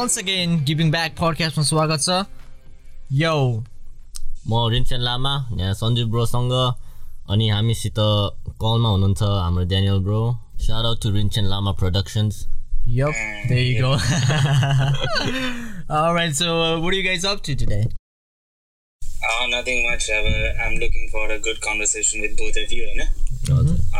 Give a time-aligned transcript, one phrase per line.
[0.00, 2.14] once again giving back पडकास्टमा स्वागत छ
[3.22, 3.32] यो
[4.48, 6.52] म रिन्चेन लामा यहाँ सञ्जीव ब्रोसँग
[7.32, 7.98] अनि हामीसित
[8.62, 10.20] कलमा हुनुहुन्छ हाम्रो Daniel bro.
[10.66, 12.34] Shout to Rinchen Lama productions
[12.98, 13.14] Yup,
[13.48, 13.90] there you go.
[15.96, 17.82] All right, so uh, what are you guys up to today?
[19.30, 20.04] Uh, nothing much.
[20.18, 20.24] अब
[20.64, 23.02] I'm looking for a good conversation with both of you, होइन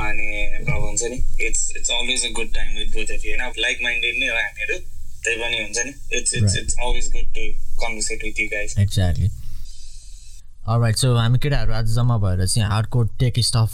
[0.06, 0.30] अनि
[0.72, 3.76] अब हुन्छ नि it's it's always a good time with both of you होइन like
[3.82, 4.76] minded नै हो हामीहरू
[5.24, 6.56] त्यही पनि हुन्छ नि it's it's.
[6.56, 7.42] It's always good to
[7.82, 9.30] converse with you guys.
[10.66, 13.70] All right, so हामी केटाहरू आज जम्मा भएर चाहिँ हार्डकोर टेक स्टफ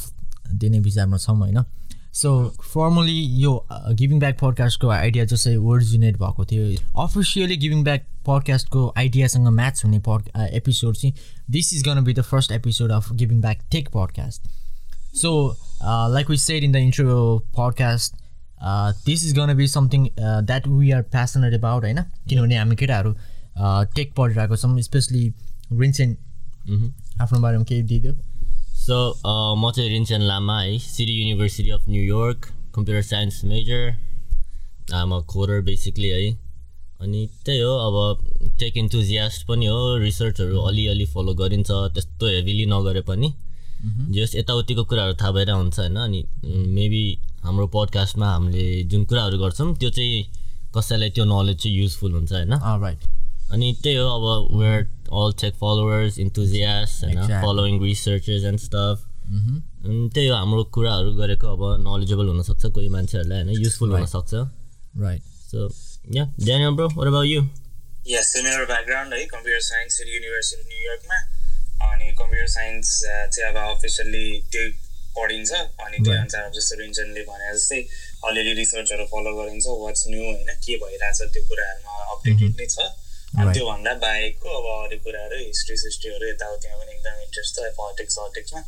[0.60, 1.62] दिने विचारमा छौँ होइन
[2.14, 2.32] सो
[2.64, 6.68] फर्मली यो गिभिङ ब्याक पडकास्टको आइडिया चाहिँ ओरिजिनेट भएको थियो
[7.04, 11.14] अफिसियली गिभिङ ब्याक पडकास्टको आइडियासँग म्याच हुने पड एपिसोड चाहिँ
[11.50, 14.54] this is gonna be the first episode of giving back tech podcast
[15.16, 17.42] So, uh, like we said in the intro
[18.60, 23.12] is gonna be something uh, that we are passionate about होइन किनभने हामी केटाहरू
[23.96, 25.22] take पढिरहेको छौँ specially
[25.72, 26.16] Rinsen
[27.22, 28.12] आफ्नो बारेमा केही दिइदियो
[28.76, 28.96] so
[29.58, 35.60] म चाहिँ रिन्चेन लामा है। City university of New York computer science major um a coder
[35.68, 36.32] basically है।
[37.00, 37.96] अनि त्यही हो अब
[38.60, 43.32] टेक इन्थुजियास्ट पनि हो रिसर्चहरू अलिअलि फलो गरिन्छ त्यस्तो हेभिली नगरे पनि।
[44.14, 46.20] जस यताउतिको कुराहरू थाहा भएर हुन्छ होइन अनि
[46.76, 47.04] मेबी
[47.42, 50.24] हाम्रो पडकास्टमा हामीले जुन कुराहरू गर्छौँ त्यो चाहिँ
[50.76, 53.00] कसैलाई त्यो नलेज चाहिँ युजफुल हुन्छ होइन। राइट
[53.52, 54.24] अनि त्यही हो अब
[54.60, 54.80] where
[55.14, 57.20] all tech followers enthusiast होइन.
[57.42, 63.42] फलोइङ रिसर्चर्स एन्ड स्टफ अनि त्यही हो हाम्रो कुराहरू गरेको अब नलेजेबल हुनसक्छ कोही मान्छेहरूलाई
[63.42, 63.90] होइन युजफुल.
[63.92, 64.34] हुनसक्छ।
[65.02, 65.68] Right so
[66.14, 67.40] yeah Daniel bro about you
[68.08, 71.18] yes मेरो ब्याकग्राउन्ड है कम्प्युटर साइन्स सिटी युनिभर्सिटी न्युयोर्कमा
[71.82, 74.64] अनि कम्प्युटर साइन्स चाहिँ अब अफिसियल्ली त्यो
[75.16, 76.18] पढिन्छ। अनि त्यही.
[76.18, 77.80] अनुसार अब जस्तो रिन्चनले भने जस्तै
[78.28, 82.78] अलिअलि रिसर्चहरू फलो गरिन्छ वाट्स न्यू होइन के भइरहेछ त्यो कुराहरूमा अपडेटेड नै छ।
[83.36, 83.52] अनि.
[83.52, 88.60] त्योभन्दा बाहेकको अब अरू कुराहरू हिस्ट्री सिस्ट्रीहरू यताउतिमा पनि एकदम इन्ट्रेस्ट छ पोलिटिक्स सटिक्समा.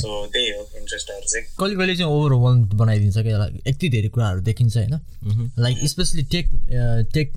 [0.00, 4.76] सो त्यही हो इन्ट्रेस्टहरू चाहिँ। कहिले कहिले चाहिँ ओभरवेल बनाइदिन्छ क्या यति धेरै कुराहरू देखिन्छ
[4.76, 4.94] होइन।
[5.58, 6.46] Like especially tech
[7.14, 7.32] tech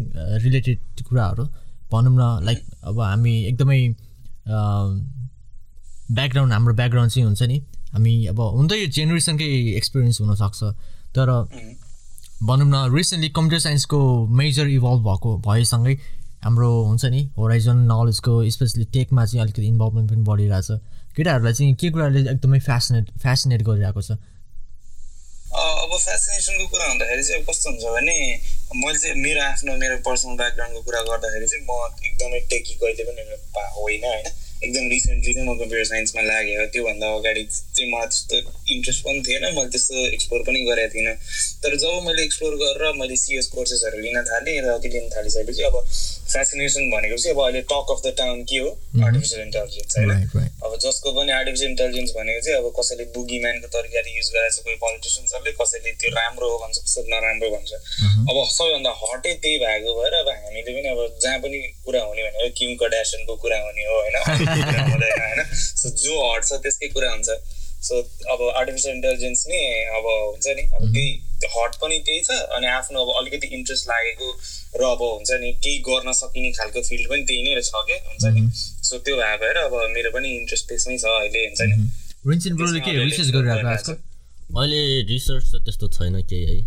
[0.45, 1.45] related कुराहरू।
[1.91, 3.79] भनौँ न लाइक अब हामी एकदमै
[4.45, 7.57] ब्याकग्राउन्ड हाम्रो ब्याकग्राउन्ड चाहिँ हुन्छ नि
[7.93, 9.45] हामी अब हुन त यो जेनेरेसनकै
[9.77, 10.63] एक्सपिरियन्स हुनसक्छ।
[11.15, 11.29] तर
[12.43, 15.93] भनौँ न रिसेन्टली कम्प्युटर साइन्सको मेजर इभल्भ भएको भएसँगै
[16.43, 20.71] हाम्रो हुन्छ नि होराइजन नलेजको स्पेसली टेकमा चाहिँ अलिकति इन्भल्भमेन्ट पनि बढिरहेछ।
[21.15, 24.11] केटाहरूलाई चाहिँ के कुराले एकदमै फेसिनेट फेसिनेट गरिरहेको छ?
[25.85, 28.17] अब फेसिनेसनको कुरा हुँदाखेरि चाहिँ कस्तो हुन्छ भने
[28.75, 31.71] मैले चाहिँ मेरो आफ्नो मेरो पर्सनल ब्याकग्राउन्डको कुरा गर्दाखेरि चाहिँ म
[32.05, 33.21] एकदमै टेकी कहिले पनि
[33.77, 34.27] होइन होइन।
[34.65, 38.35] एकदम रिसेन्टली नै म कम्प्युटर साइन्समा लागेँ त्योभन्दा अगाडि चाहिँ मलाई त्यस्तो
[38.67, 41.15] इन्ट्रेस्ट पनि थिएन मैले त्यस्तो एक्सप्लोर पनि गरेको थिइनँ
[41.63, 45.75] तर जब मैले एक्सप्लोर गरेर मैले सिएस कोर्सेसहरू लिन थालेँ र त्यो लिन थालिसकेपछि अब
[46.27, 48.69] फेसिनेसन भनेको चाहिँ अब अहिले टक अफ द टाउन के हो
[49.01, 54.15] आर्टिफिसियल इन्टेलिजेन्स होइन अब जसको पनि आर्टिफिसियल इन्टेलिजेन्स भनेको चाहिँ अब कसैले बुगी म्यानको तरिकाले
[54.15, 57.71] युज गरेको छ कोही पोलिटिसियन्सहरूले कसैले त्यो राम्रो हो भन्छ कसैले नराम्रो भन्छ
[58.25, 62.49] अब सबैभन्दा हटै त्यही भएको भएर अब हामीले पनि अब जहाँ पनि कुरा हुने भनेको
[62.57, 64.17] किम कडासनको कुरा हुने हो होइन
[65.25, 67.37] होइन सो जो हट छ त्यसकै कुरा हुन्छ
[67.85, 68.01] सो
[68.33, 69.61] अब आर्टिफिसियल इन्टेलिजेन्स नै
[69.97, 71.09] अब हुन्छ नि अब त्यही
[71.55, 74.27] हट पनि त्यही छ अनि आफ्नो अब अलिकति इन्ट्रेस्ट लागेको
[74.81, 78.23] र अब हुन्छ नि केही गर्न सकिने खालको फिल्ड पनि त्यही नै छ क्या हुन्छ
[78.37, 78.41] नि।
[78.87, 81.75] सो त्यो भए भएर अब मेरो पनि इन्ट्रेस्ट त्यसमै छ अहिले हुन्छ नि।
[82.61, 83.33] ब्रोले के रिसर्च
[84.55, 84.81] अहिले
[85.51, 86.57] त त्यस्तो छैन केही है।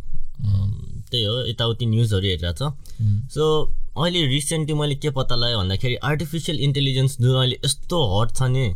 [1.10, 2.70] त्यही हो यताउति न्युजहरू हेरिरहेको छ।
[3.34, 3.44] सो
[3.98, 8.66] अहिले रिसेन्टली मैले के पत्ता लगाएँ भन्दाखेरि आर्टिफिसियल इन्टेलिजेन्स जुन अहिले यस्तो हट छ नि।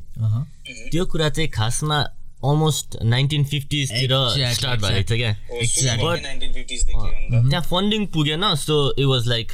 [0.90, 1.98] त्यो कुरा चाहिँ खासमा
[2.44, 4.10] अलमोस्ट नाइन्टिन फिफ्टिजतिर
[4.54, 5.32] स्टार्ट भएको छ क्या?
[5.32, 5.34] त
[7.50, 9.52] त्यहाँ फन्डिङ पुगेन so it was like.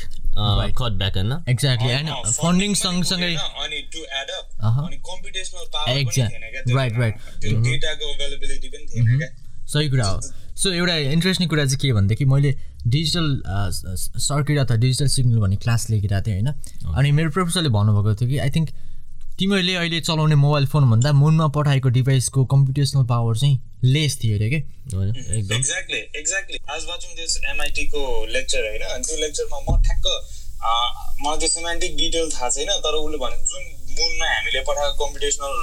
[0.78, 5.64] Cut back होइन एक्ज्याक्टली होइन फन्डिङ सँगसँगै पुगेन, अनि टु एड अप अहँ। अनि कम्पिटेसनल
[5.74, 6.62] पावर पनि Exact- थिएन क्या?
[6.62, 7.40] त्यो right, बेलामा। right.
[7.40, 9.28] त्यो डेटाको अभाइलेबिलिटी पनि थिएन क्या?
[9.72, 10.20] सही कुरा हो।
[10.56, 12.54] सो एउटा इन्ट्रेस्टिङ कुरा चाहिँ के भनेदेखि मैले
[12.86, 13.42] डिजिटल
[14.26, 16.48] सर्किट अथवा डिजिटल सिग्नल भन्ने क्लास लिइरहेको थिएँ होइन?
[16.94, 18.70] अनि मेरो प्रोफेसरले भन्नुभएको थियो कि आई थिङ्क
[19.38, 24.58] तिमीहरूले अहिले चलाउने मोबाइल फोनभन्दा मुनमा पठाएको डिभाइसको कम्प्युटेसनल पावर चाहिँ लेस थियो अरे कि?
[24.94, 28.82] होइन, एकदम। एक्ज्याक्टली एक्ज्याक्टली आज वाचिङ दिस एमआइटीको लेक्चर होइन?
[28.88, 30.06] अनि त्यो लेक्चरमा म ठ्याक्क
[30.60, 30.88] अँ,
[31.22, 33.62] मलाई त्यो सिमेन्टिक डिटेल थाहा छैन तर उसले भने जुन
[33.94, 35.54] मुनमा हामीले पठाएको कम्पिटेसनल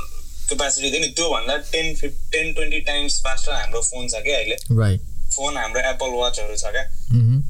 [0.48, 4.57] क्यापासिटी थियो नि त्योभन्दा ten fif ten twenty times faster हाम्रो फोन छ क्या अहिले?
[4.80, 5.01] राइट
[5.36, 6.86] फोन हाम्रो एप्पल वाचहरू छ क्या?
[7.13, 7.44] Mhm.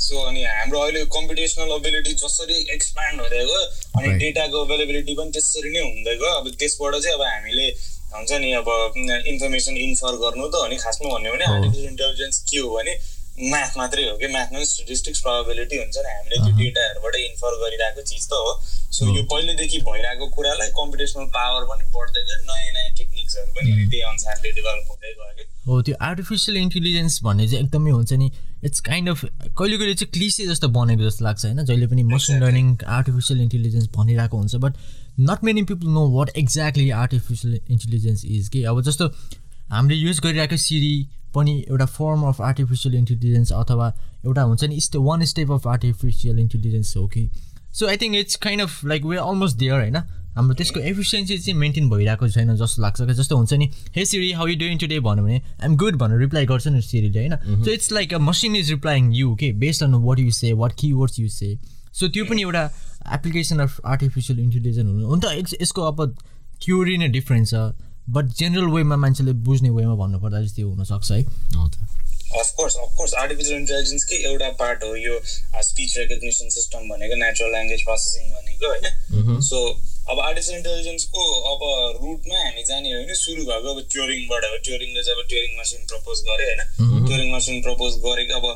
[0.00, 3.60] सो अनि हाम्रो अहिले कम्पिटेसनल एबिलिटी जसरी एक्सप्यान्ड हुँदै गयो
[3.98, 4.08] अनि.
[4.18, 7.66] डेटाको अभाइलेबिलिटी पनि त्यसरी नै हुँदै गयो अब त्यसबाट चाहिँ अब हामीले
[8.14, 8.68] हुन्छ नि अब
[9.32, 12.92] इन्फर्मेसन इन्फर गर्नु त अनि खासमा भन्यो भने। आर्टिफिसियल इन्टेलिजेन्स के हो भने
[13.34, 16.10] म्याथ मात्रै हो कि म्याथमा स्टेटिस्टिक्स प्रोबेबिलिटी हुन्छ नि?
[16.10, 18.52] हामीले त्यो डेटाहरूबाट इन्फर गरिरहेको चिज त हो।
[18.94, 24.02] सो यो पहिलेदेखि भइरहेको कुरालाई कम्पिटिसनल पावर पनि बढ्दै गयो। नयाँ नयाँ टेक्निक्सहरू पनि त्यही
[24.12, 28.30] अनुसारले डेभलप हुँदै गयो कि। हो त्यो आर्टिफिसियल इन्टेलिजेन्स भन्ने चाहिँ एकदमै हुन्छ नि
[28.64, 31.64] इट्स काइन्ड अफ कहिले कहिले चाहिँ क्लिसे जस्तो बनेको जस्तो लाग्छ होइन?
[31.64, 34.72] जहिले पनि मसिन लर्निङ आर्टिफिसियल इन्टेलिजेन्स भनिरहेको हुन्छ but
[35.20, 38.62] not many people know what exactly artificial intelligence is कि?
[38.64, 39.08] अब जस्तो
[39.70, 40.94] हामीले युज गरिरहेको सिरी
[41.34, 43.92] पनि एउटा फर्म अफ आर्टिफिसियल इन्टेलिजेन्स अथवा
[44.24, 47.28] एउटा हुन्छ नि stay one step of artificial intelligence हो कि?
[47.72, 49.96] So I think it's kind of like we almost there होइन?
[50.34, 54.30] हाम्रो त्यसको एफिसियन्सी चाहिँ मेन्टेन भइरहेको छैन जस्तो लाग्छ क्या। जस्तो हुन्छ नि hey Siri
[54.32, 57.64] how you doing today भन्यो भने आइम गुड भनेर रिप्लाई गर्छ नि सिरीले होइन?
[57.64, 60.72] So it's like a machine is replying you के based on what you say what
[60.78, 61.56] key words you say
[61.92, 62.64] so त्यो पनि एउटा
[63.14, 66.16] एप्लिकेसन अफ आर्टिफिसियल इन्टेलिजेन्स हुनु हुन त यसको अब
[66.64, 67.54] थ्योरी नै डिफ्रेन्ट छ।
[68.10, 71.22] बट जेनरल वेमा मान्छेले बुझ्ने वेमा भन्नुपर्दा चाहिँ त्यो हुनसक्छ है।
[72.34, 75.20] अफकोर्स अफकोर्स आर्टिफिसियल इन्टेलिजेन्सकै एउटा पार्ट हो यो
[75.62, 79.40] स्पिच रेकग्नेसन सिस्टम भनेको नेचुरल ल्याङ्ग्वेज प्रोसेसिङ भनेको होइन?
[79.40, 79.58] सो
[80.10, 81.22] अब आर्टिफिसियल इन्टेलिजेन्सको
[81.52, 81.60] अब
[82.02, 85.86] रुटमा हामी जाने हो भने सुरु भएको अब ट्योरिङबाट हो। ट्योरिङले चाहिँ अब ट्योरिङ मसिन
[85.94, 87.06] प्रपोज गऱ्यो होइन?
[87.06, 88.46] ट्योरिङ मसिन प्रपोज गरेको अब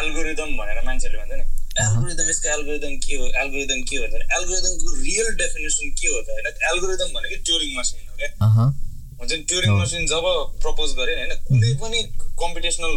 [0.00, 1.44] एल्गोरिदम भनेर मान्छेले भन्छ नि।
[1.84, 3.26] एल्गोरिदम यसको एल्गोरिदम के हो?
[3.44, 6.46] एल्गोरिदम के हो भने एल्गोरिदमको रियल डेफिनेसन के हो त होइन?
[6.72, 8.30] एल्गोरिदम भनेको ट्योरिङ मसिन हो क्या।
[9.20, 10.26] हुन्छ नि ट्युरिङ मसिन जब
[10.64, 12.02] प्रपोज गरेँ होइन कुनै पनि
[12.42, 12.92] कम्पिटिसनल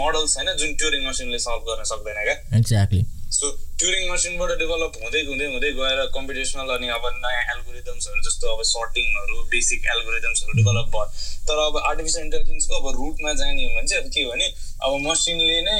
[0.00, 2.36] मोडल्स होइन जुन ट्युरिङ मसिनले सल्भ गर्न सक्दैन क्या?
[2.58, 3.48] एक्ज्याक्टली सो
[3.80, 9.36] ट्युरिङ मसिनबाट डेभलप हुँदै हुँदै हुँदै गएर कम्पिटिसनल अनि अब नयाँ एल्गोरिदम्सहरू जस्तो अब सर्टिङहरू
[9.52, 11.04] बेसिक एल्गोरिदम्सहरू डेभलप भयो।
[11.50, 14.46] तर अब आर्टिफिसियल इन्टेलिजेन्सको अब रुटमा जाने हो भने चाहिँ अब के हो भने
[14.86, 15.78] अब मसिनले नै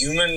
[0.00, 0.32] ह्युमन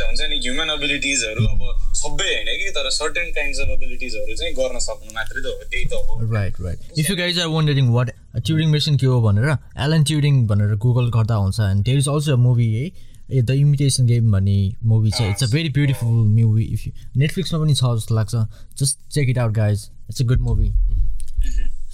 [0.00, 1.60] हुन्छ नि ह्युमन एबिलिटिजहरू अब
[1.98, 5.84] सबै होइन कि तर सर्टेन काइन्ड्स अफ एबिलिटिजहरू चाहिँ गर्न सक्नु मात्रै त हो त्यही
[5.84, 9.56] त हो। Right right if you guys are wondering what Turing machine के हो भनेर
[9.86, 12.84] एलन ट्युरिङ भनेर गुगल गर्दा हुन्छ and there is also a movie है
[13.30, 15.22] ए द इमिटेसन गेम भन्ने मुभी छ.
[15.22, 18.34] It's a very beautiful movie if you नेटफ्लिक्समा पनि छ जस्तो लाग्छ.
[18.80, 20.70] Just check it out guys it's a good movie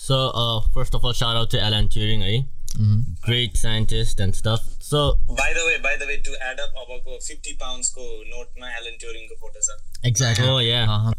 [0.05, 0.19] so
[0.75, 2.37] first of all shout out to Alan Turing है
[2.77, 7.19] great scientist and stuff so by the way by the way to add up अबको
[7.19, 11.15] fifty पाउन्ड्सको नोटमा Alan ट्युरिङको photo छ exactly Oh, yeah.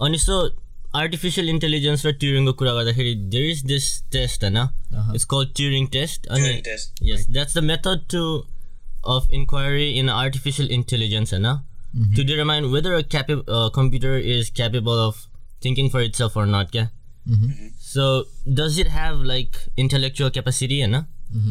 [0.00, 0.38] अनि so
[0.94, 6.26] artificial intelligence र ट्युरिङको कुरा गर्दाखेरि देयर इज दिस टेस्ट होइन इट्स कल ट्युरिङ टेस्ट
[6.28, 8.24] अनि Turing test, yes that's the method to
[9.08, 13.36] of inquiry in artificial intelligence होइन to determine whether a cape
[13.74, 15.24] computer is capable of
[15.64, 16.84] thinking for it's of or not क्या
[17.94, 18.04] so
[18.56, 21.02] does it have like intellectual capacity होइन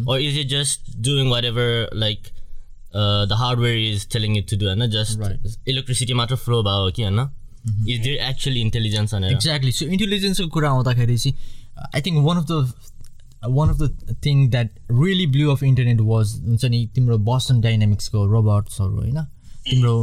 [0.08, 2.28] or is it just doing whatever like
[2.94, 5.48] uh, the hardware is telling it to do होइन just Right.
[5.68, 7.20] electricity मात्र flow भयो कि होइन
[7.90, 11.36] is there actually intelligence भनेर exactly so इन्टेलिजेन्सको कुरा आउँदाखेरि चाहिँ
[11.96, 16.34] I think one of the one of the thing that really blew of internet was
[16.42, 19.24] हुन्छ नि तिम्रो बस्टन डाइनामिक्सको रोबोट्सहरू होइन
[19.66, 19.96] तिम्रो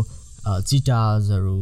[0.46, 1.56] चिटाजहरू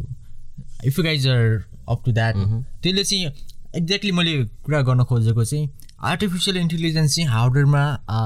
[0.85, 1.45] if you guys are
[1.89, 2.37] up to that
[2.83, 3.31] त्यसले चाहिँ
[3.75, 5.69] एक्ज्याक्टली मैले कुरा गर्न खोजेको चाहिँ
[6.05, 7.83] आर्टिफिसियल इन्टेलिजेन्स चाहिँ हार्डवेयरमा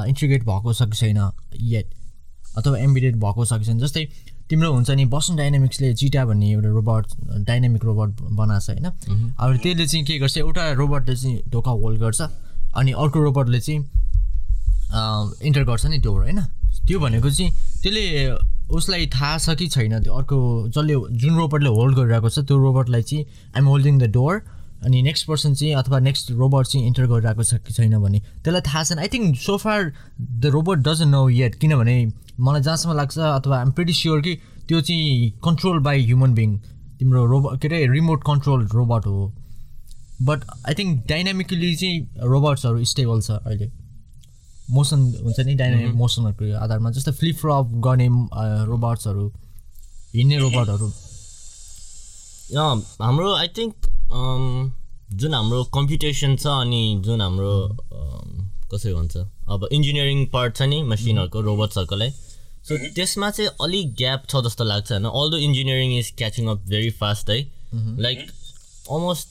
[0.08, 1.18] इन्टिग्रेट भएको छ कि छैन
[1.60, 1.86] येट
[2.58, 4.04] अथवा एम्बिडेड भएको छ कि छैन। जस्तै
[4.50, 7.06] तिम्रो हुन्छ नि बस्टन डाइनामिक्सले चिटा भन्ने एउटा रोबोट
[7.46, 8.86] डाइनामिक रोबोट बनाएको छ होइन?
[9.38, 13.80] अब त्यसले चाहिँ के गर्छ एउटा रोबोटले चाहिँ ढोका होल्ड गर्छ अनि अर्को रोबोटले चाहिँ
[15.46, 16.40] इन्टर गर्छ नि डोर होइन?
[16.86, 18.04] त्यो भनेको चाहिँ त्यसले
[18.70, 20.36] उसलाई थाहा छ कि छैन त्यो अर्को
[20.68, 24.42] जसले जुन रोबोटले होल्ड गरिरहेको छ त्यो रोबोटलाई चाहिँ आइएम होल्डिङ द डोर
[24.86, 28.60] अनि नेक्स्ट पर्सन चाहिँ अथवा नेक्स्ट रोबोट चाहिँ इन्टर गरिरहेको छ कि छैन भने त्यसलाई
[28.68, 31.96] थाहा छैन। I think so far the robot doesn't know yet किनभने
[32.40, 34.34] मलाई जहाँसम्म लाग्छ अथवा आइम प्रिटी स्योर कि
[34.68, 36.56] त्यो चाहिँ कन्ट्रोल बाई ह्युमन बिङ
[36.98, 39.26] तिम्रो रोबोट के अरे रिमोट कन्ट्रोल रोबोट हो।
[40.22, 41.98] बट आई थिङ्क डाइनामिकली चाहिँ
[42.32, 43.70] रोबोट्सहरू स्टेबल छ अहिले।
[44.70, 48.08] मोसन हुन्छ नि डाइनामिक मोसनहरूको आधारमा जस्तै फ्लिपफ्लप गर्ने
[48.66, 49.26] रोबोट्सहरू
[50.14, 50.88] हिँड्ने रोबोटहरू
[53.00, 53.74] हाम्रो आई थिङ्क
[55.20, 57.52] जुन हाम्रो कम्प्युटेसन छ अनि जुन हाम्रो
[57.98, 58.28] um,
[58.72, 59.16] कसरी भन्छ
[59.48, 62.10] अब इन्जिनियरिङ पार्ट छ नि मसिनहरूको रोबोट्सहरूकोलाई
[62.68, 66.66] सो त्यसमा चाहिँ अलिक ग्याप छ जस्तो लाग्छ होइन। All the engineering is catching up
[66.68, 67.38] very fast है
[68.06, 68.18] लाइक
[68.90, 69.28] अलमोस्ट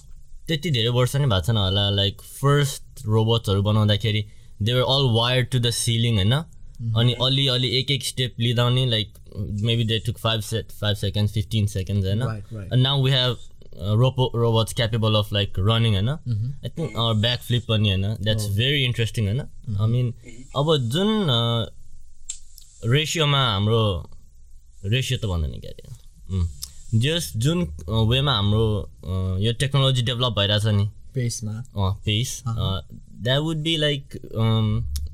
[0.47, 4.21] त्यति धेरै वर्ष नै भएको छैन होला। लाइक फर्स्ट रोबोट्सहरू बनाउँदाखेरि
[4.61, 6.33] they were all wire to the ceiling होइन?
[6.79, 9.13] अनि अलि अलि एक एक स्टेप लिँदा नि like
[9.63, 13.35] maybe they took five say five seconds fifteen seconds होइन we have
[13.79, 18.47] uh, robo robots capable of like running होइन आई थिङ्क ब्याक फ्लिप पनि होइन द्याट्स
[18.55, 20.13] भेरी इन्ट्रेस्टिङ होइन आई मिन
[20.55, 21.11] अब जुन
[22.87, 23.81] रेसियोमा हाम्रो
[24.85, 26.47] रेसियो त भन्दैन क्या अरे
[26.97, 27.67] जस जुन
[28.07, 28.65] वेमा हाम्रो
[29.39, 31.61] यो टेक्नोलोजी डेभलप भइरहेछ नि पेसमा
[32.05, 32.41] pace
[33.23, 34.19] that would be like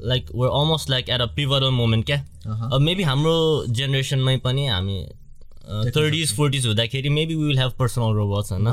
[0.04, 2.74] like were almost like at a pivotal moment क्या Uh-huh.
[2.74, 3.36] अब मेबी हाम्रो
[3.70, 4.98] जेनेरेसनमै पनि हामी
[5.96, 8.68] थर्टिज फोर्टिज हुँदाखेरि maybe we will have personal robots होइन?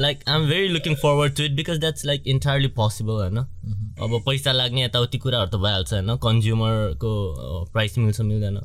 [0.00, 3.38] Like I am very looking forward to it because that's like entirely possible होइन?
[3.38, 6.16] अब पैसा लाग्ने यताउति कुराहरू त भइहाल्छ होइन?
[6.16, 7.12] कन्ज्युमरको
[7.72, 8.58] प्राइस मिल्छ मिल्दैन।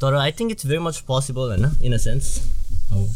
[0.00, 1.70] तर I think it's very much possible होइन?
[1.84, 2.24] इन अ सेन्स
[2.92, 3.06] हो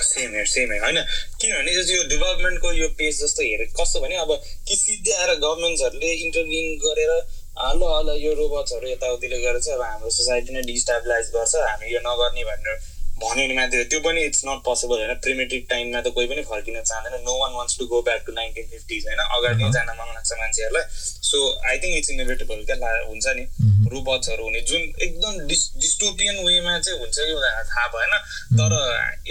[0.00, 1.00] सेम हेयर सेम हेयर होइन
[1.40, 6.78] किनभने यो डेभलपमेन्टको यो पेज जस्तो हेरे कस्तो भने अब कि सिधै आएर गभर्मेन्ट्सहरूले इन्टरभिन
[6.78, 7.10] गरेर
[7.58, 11.94] "आ, ल ल यो रोबोट्सहरू यताउतिले गरेर चाहिँ अब हाम्रो सोसाइटी नै डिस्टाबिलाइज गर्छ हामी
[11.94, 12.78] यो नगर्ने भनेर
[13.12, 15.14] भन्यो भने हो। त्यो पनि इट्स नट पोसिबल होइन?
[15.14, 18.66] प्रिमेटिभ टाइममा त कोही पनि फर्किन चाहँदैन। No one wants to go back to nineteen
[18.66, 19.18] fifties होइन?
[19.18, 20.82] अगाडि नै जान मन लाग्छ मान्छेहरूलाई।
[21.22, 26.78] So I think it's inevitable क्या हुन्छ नि। रोबोट्सहरू हुने जुन एकदम डिस डिस्टोपियन वेमा
[26.78, 27.34] चाहिँ हुन्छ कि
[27.70, 28.12] थाहा भएन
[28.58, 28.76] तर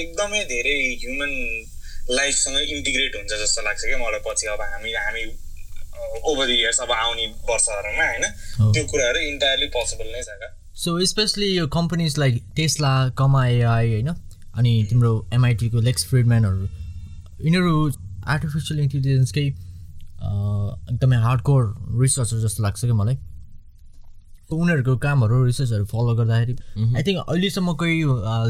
[0.03, 1.31] एकदमै धेरै ह्युमन
[2.11, 5.23] लाइफसँग इन्टिग्रेट हुन्छ जस्तो लाग्छ क्या मलाई पछि। अब हामी हामी
[6.25, 8.25] ओभर द इयर्स अब आउने वर्षहरूमा होइन।
[8.73, 10.49] त्यो कुराहरू इन्टायरली पोसिबल नै छ क्या।
[10.83, 16.65] सो स्पेसली यो companies like Tesla comma AI होइन अनि तिम्रो एमआइटीको लेक्स फ्रिडम्यानहरू
[17.45, 17.75] यिनीहरू
[18.27, 19.45] आर्टिफिसियल इन्टेलिजेन्सकै
[20.21, 21.61] एकदमै हार्डकोर
[22.01, 23.15] रिसर्चर जस्तो लाग्छ कि मलाई।
[24.55, 26.55] उनीहरूको कामहरू रिसर्चहरू फलो गर्दाखेरि
[26.95, 28.03] आई थिङ्क अहिलेसम्म कोही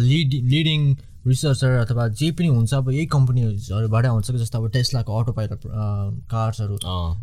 [0.08, 0.96] लिड लिडिङ
[1.27, 5.62] रिसर्चर अथवा जे पनि हुन्छ अब यही कम्पनीहरूबाट हुन्छ कि जस्तो अब टेस्लाको अटो पाइलट
[6.31, 6.77] कार्सहरू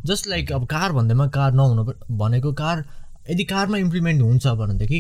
[0.07, 1.85] जस्ट लाइक अब कार भन्दैमा कार नहुनु
[2.19, 2.85] भनेको कार
[3.31, 4.99] यदि कारमा इम्प्लिमेन्ट हुन्छ भनेदेखि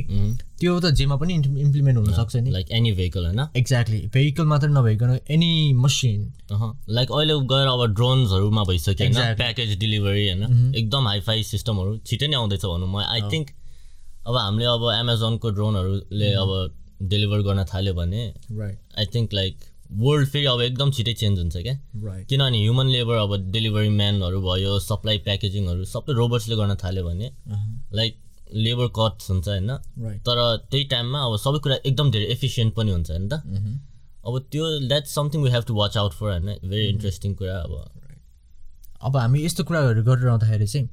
[0.61, 3.41] त्यो त जेमा पनि इम्प्लिमेन्ट हुनसक्छ नि। लाइक एनी भेहिकल होइन?
[3.57, 6.27] एक्ज्याक्टली भेहिकल मात्र नभइकन एनी मसिन
[6.99, 9.37] लाइक अहिले गएर अब ड्रोन्सहरूमा भइसक्यो होइन.
[9.37, 10.75] प्याकेज डेलिभरी होइन?
[10.75, 13.49] एकदम हाइफाई सिस्टमहरू छिटै नै आउँदैछ भनौँ म। आई थिङ्क
[14.29, 16.51] अब हामीले अब एमाजोनको ड्रोनहरूले अब
[17.11, 19.59] डेलिभर गर्न थाल्यो भने right I think like
[20.01, 21.75] world फेरि अब एकदम छिटै चेन्ज हुन्छ क्या।
[22.31, 27.31] किनभने ह्युमन लेबर अब डेलिभरी म्यानहरू भयो सप्लाई प्याकेजिङहरू सबै रोबोट्सले गर्न थाल्यो भने
[27.95, 28.19] लाइक
[28.67, 29.71] लेबर कट्स हुन्छ होइन।
[30.27, 33.41] तर त्यही टाइममा अब सबै कुरा एकदम धेरै एफिसियन्ट पनि हुन्छ होइन त।
[34.27, 37.75] अब त्यो that's something we have to watch out for होइन। भेरी इन्ट्रेस्टिङ कुरा अब।
[39.09, 40.89] अब हामी यस्तो कुराहरू गरिरहँदाखेरि चाहिँ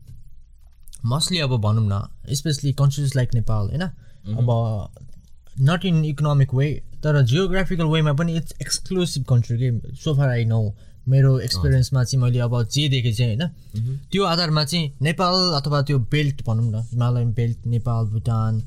[1.06, 3.82] मोस्टली अब भनौँ न स्पेसली कन्ट्रिज लाइक नेपाल होइन?
[3.82, 4.50] अब
[5.62, 6.72] नट इन इकोनोमिक वे
[7.04, 10.62] तर जियोग्राफिकल वेमा पनि इट्स एक्सक्लुसिभ कन्ट्री के सोफार आई नो
[11.10, 14.00] मेरो एक्सपिरियन्समा चाहिँ मैले अब जे देखेँ चाहिँ होइन?
[14.12, 18.62] त्यो आधारमा चाहिँ नेपाल अथवा त्यो बेल्ट भनौँ न Himalayan belt Nepal Bhutan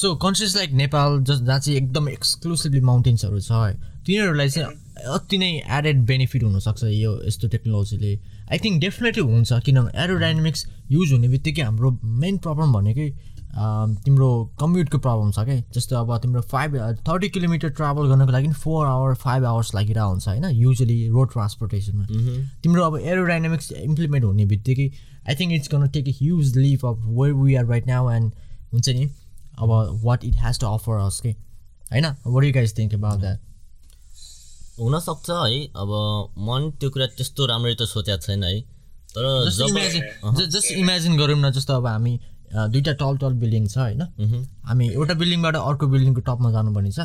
[0.00, 3.74] so countries like Nepal जस जहाँ चाहिँ एकदम एक्सक्लुसिभली माउन्टेन्सहरू छ है?
[4.06, 8.18] तिनीहरूलाई चाहिँ अति नै एडेड बेनिफिट हुनसक्छ यो यस्तो टेक्नोलोजीले
[8.52, 13.12] आई थिङ्क डेफिनेटली हुन्छ किनभने एरोडाइनामिक्स युज हुने बित्तिकै हाम्रो मेन प्रब्लम भनेकै
[14.04, 14.28] तिम्रो
[14.60, 16.76] कम्युटको प्रब्लम छ क्या जस्तो अब तिम्रो फाइभ
[17.08, 20.44] थर्टी किलोमिटर ट्राभल गर्नको लागि फोर आवर फाइभ आवर्स लागिरहेको हुन्छ होइन?
[20.44, 22.06] युजली रोड ट्रान्सपोर्टेसनमा
[22.62, 24.90] तिम्रो अब एरोडाइनामिक्स इम्प्लिमेन्ट हुने बित्तिकै
[25.28, 28.32] I think it's gonna take a huge leap of where we are right now and
[28.72, 29.08] हुन्छ नि
[29.58, 31.30] अब what it has to offer us के?
[31.92, 32.52] होइन?
[32.52, 33.40] गाइज थिङ्क अबाउट द्याट
[34.80, 35.90] हुनसक्छ है। अब
[36.40, 38.60] मन त्यो कुरा त्यस्तो राम्ररी त सोचेको छैन है।
[39.10, 40.02] तर जस्ट इमेजिन
[40.48, 42.18] जस्ट इमेजिन गरौँ न जस्तो अब हामी
[42.50, 44.02] दुइटा टल टल बिल्डिङ छ होइन।
[44.64, 47.00] हामी एउटा बिल्डिङबाट अर्को बिल्डिङको टपमा जानुपर्ने छ।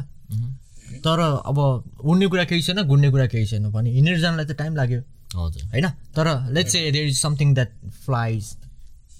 [1.01, 1.58] तर अब
[2.01, 5.01] उड्ने कुरा केही छैन घुड्ने कुरा केही छैन। भने हिँडेर जानलाई त टाइम लाग्यो।
[5.36, 5.88] हजुर। होइन?
[6.15, 7.72] तर let's say there is something that
[8.05, 8.44] flies.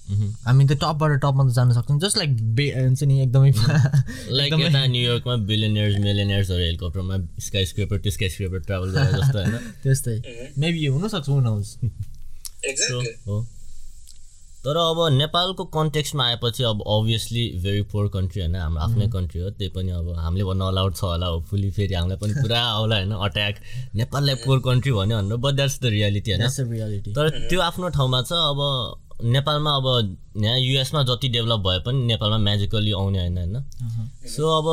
[0.08, 3.50] हामी त टपबाट टपमा त जान सक्छौँ। जस्ट लाइक बे हुन्छ नि एकदमै
[4.30, 9.38] लाइक एकदमै- यता न्युयोर्कमा बिलियनियर्स मिलियनियर्सहरू हेलिकप्टरमा skyscraper to skyscraper travel गरेर जस्तो
[9.38, 10.16] होइन। त्यस्तै।
[10.58, 13.44] मेबी हुनसक्छ हुनहोस् एक्ज्याक्टली हो।
[14.64, 19.50] तर अब नेपालको कन्टेक्स्टमा आएपछि अब अभियसली भेरी पोर कन्ट्री होइन हाम्रो आफ्नै कन्ट्री हो।
[19.50, 22.96] त्यही पनि अब हामीले भन्न अलाउड छ होला हो फुली फेरि हामीलाई पनि पुरा आउला
[22.96, 23.54] होइन अट्याक
[23.94, 28.32] नेपाललाई पोर कन्ट्री भन्यो भनेर बट द्याट्स द रियालिटी होइन। तर त्यो आफ्नो ठाउँमा छ
[28.32, 28.58] अब
[29.24, 29.86] नेपालमा अब
[30.36, 33.56] यहाँ युएसमा जति डेभलप भए पनि नेपालमा म्याजिकली आउने होइन होइन?
[34.28, 34.66] सो अब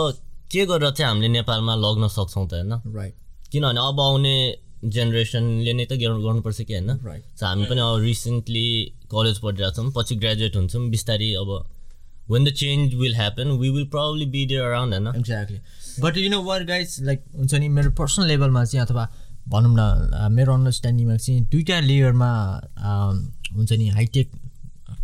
[0.51, 2.73] के गरेर चाहिँ हामीले नेपालमा लग्न सक्छौँ त होइन?
[2.95, 3.15] राइट
[3.51, 4.35] किनभने अब आउने
[4.85, 6.89] जेनेरेसनले नै त गर्नु गर्नुपर्छ कि होइन?
[7.05, 8.67] राइट सो हामी पनि अब रिसेन्टली
[9.11, 11.49] कलेज पढिरहेको छौँ पछि ग्रेजुएट हुन्छौँ बिस्तारै अब
[12.31, 15.07] when the change will happen we will probably be there around होइन?
[15.15, 15.59] Exactly
[16.03, 19.07] but you know were guys like हुन्छ नि मेरो पर्सनल लेभलमा चाहिँ अथवा
[19.49, 22.31] भनौँ न मेरो अन्डरस्ट्यान्डिङमा चाहिँ दुइटा लेयरमा
[23.55, 24.31] हुन्छ नि हाइटेक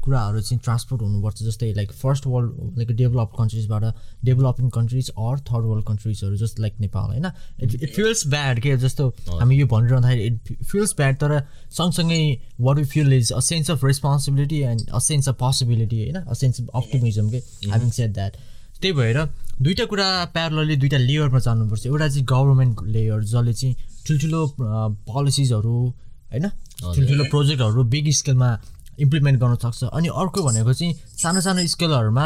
[0.03, 3.83] कुराहरू चाहिँ ट्रान्सपोर्ट हुनुपर्छ जस्तै like first world like develop कन्ट्रिजबाट
[4.25, 7.25] developing countries or third world कन्ट्रिजहरू just like Nepal होइन?
[7.63, 9.07] इट इट फिल्स ब्याड के जस्तो
[9.39, 11.39] हामी यो भनिरहँदाखेरि इट फिल्स ब्याड तर
[11.77, 12.21] सँगसँगै
[12.59, 16.15] what you feel is a sense of responsibility and a sense of possibility होइन?
[16.15, 18.37] A sense of optimism के ह्याभिङ सेड द्याट
[18.81, 19.17] त्यही भएर
[19.61, 23.75] दुइटा कुरा प्यारलली दुइटा लेयरमा जानुपर्छ। एउटा चाहिँ गभर्मेन्ट लेयर जसले चाहिँ
[24.07, 24.41] ठुल्ठुलो
[25.07, 25.75] पोलिसिजहरू
[26.31, 26.45] होइन?
[26.95, 28.49] ठुल्ठुलो प्रोजेक्टहरू बिग स्केलमा
[28.99, 32.25] इम्प्लिमेन्ट गर्न सक्छ। अनि अर्को भनेको चाहिँ सानो सानो स्केलहरूमा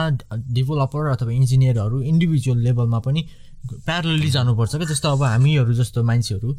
[0.53, 3.21] डेभलपर अथवा इन्जिनियरहरू इन्डिभिजुअल लेभलमा पनि
[3.85, 6.49] प्यारलली जानुपर्छ क्या। जस्तो अब हामीहरू जस्तो मान्छेहरू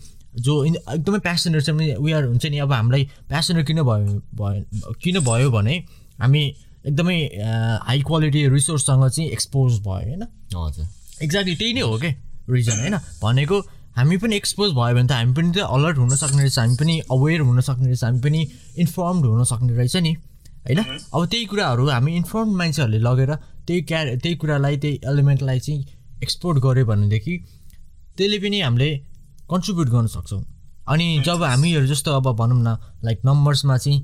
[0.41, 5.51] जो एकदमै प्यासनेट भने उयो हुन्छ नि अब हामीलाई प्यासनेट किन भयो भयो किन भयो
[5.51, 5.75] भने
[6.21, 6.43] हामी
[6.87, 7.19] एकदमै
[7.83, 10.23] हाई क्वालिटी रिसोर्ससँग चाहिँ एक्सपोज भयो होइन?
[10.55, 10.87] हजुर।
[11.23, 12.13] एक्ज्याक्टली त्यही नै हो क्या
[12.51, 12.97] रिजन होइन?
[13.23, 13.61] भनेको
[13.97, 16.95] हामी पनि एक्सपोज भयो भने त हामी पनि त अलर्ट हुन सक्ने रहेछ हामी पनि
[17.11, 18.41] अवेर हुन सक्ने रहेछ हामी पनि
[18.79, 20.13] इन्फर्मड हुन सक्ने रहेछ नि
[20.67, 20.81] होइन?
[21.15, 23.35] अब त्यही कुराहरू हामी इन्फर्म मान्छेहरूले लगेर
[23.67, 25.85] त्यही क्या त्यही कुरालाई त्यही एलिमेन्टलाई चाहिँ
[26.23, 27.39] एक्सपोर्ट गऱ्यो भनेदेखि
[28.17, 28.91] त्यसले पनि हामीले
[29.51, 30.43] कन्ट्रिब्युट गर्न सक्छौँ।
[30.89, 34.01] अनि जब हामीहरू जस्तो अब भनौँ न लाइक नम्बर्समा चाहिँ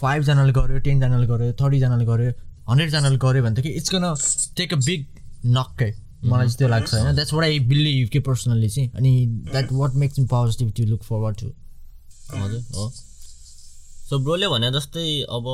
[0.00, 2.30] फाइभजनाले गऱ्यो टेनजनाले गऱ्यो थर्टीजनाले गऱ्यो
[2.68, 4.04] हन्ड्रेडजनाले गऱ्यो भनेदेखि it's gonna
[4.56, 5.00] take a big
[5.56, 5.90] नक्कै
[6.24, 9.94] मलाई चाहिँ त्यो लाग्छ होइन। द्याट्स वाट आई बिलिभ के पर्सनल्ली चाहिँ। अनि that what
[9.94, 11.46] makes me positive to look forward to
[12.34, 12.90] हजुर हो।
[14.02, 15.44] सो ब्रोले भने जस्तै अब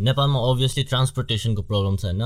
[0.00, 2.22] नेपालमा अभियसली ट्रान्सपोर्टेसनको प्रब्लम छ होइन।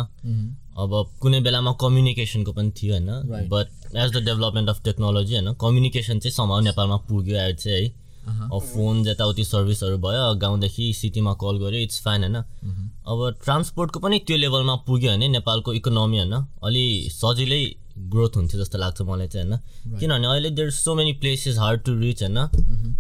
[0.75, 0.91] अब
[1.23, 3.11] कुनै बेलामा कम्युनिकेसनको पनि थियो होइन.
[3.49, 7.93] But as the development of technology होइन कम्युनिकेसन चाहिँ समाउ नेपालमा पुग्यो अहिले चाहिँ है।
[8.23, 14.19] अब फोन यताउति सर्भिसहरू भयो गाउँदेखि सिटीमा कल गऱ्यो इट्स फाइन होइन। अब ट्रान्सपोर्टको पनि
[14.27, 17.63] त्यो लेभलमा पुग्यो भने नेपालको इकोनोमी होइन अलि सजिलै
[18.13, 21.93] ग्रोथ हुन्थ्यो जस्तो लाग्छ मलाई चाहिँ होइन। किनभने अहिले there so many places hard to
[22.01, 22.39] reach होइन।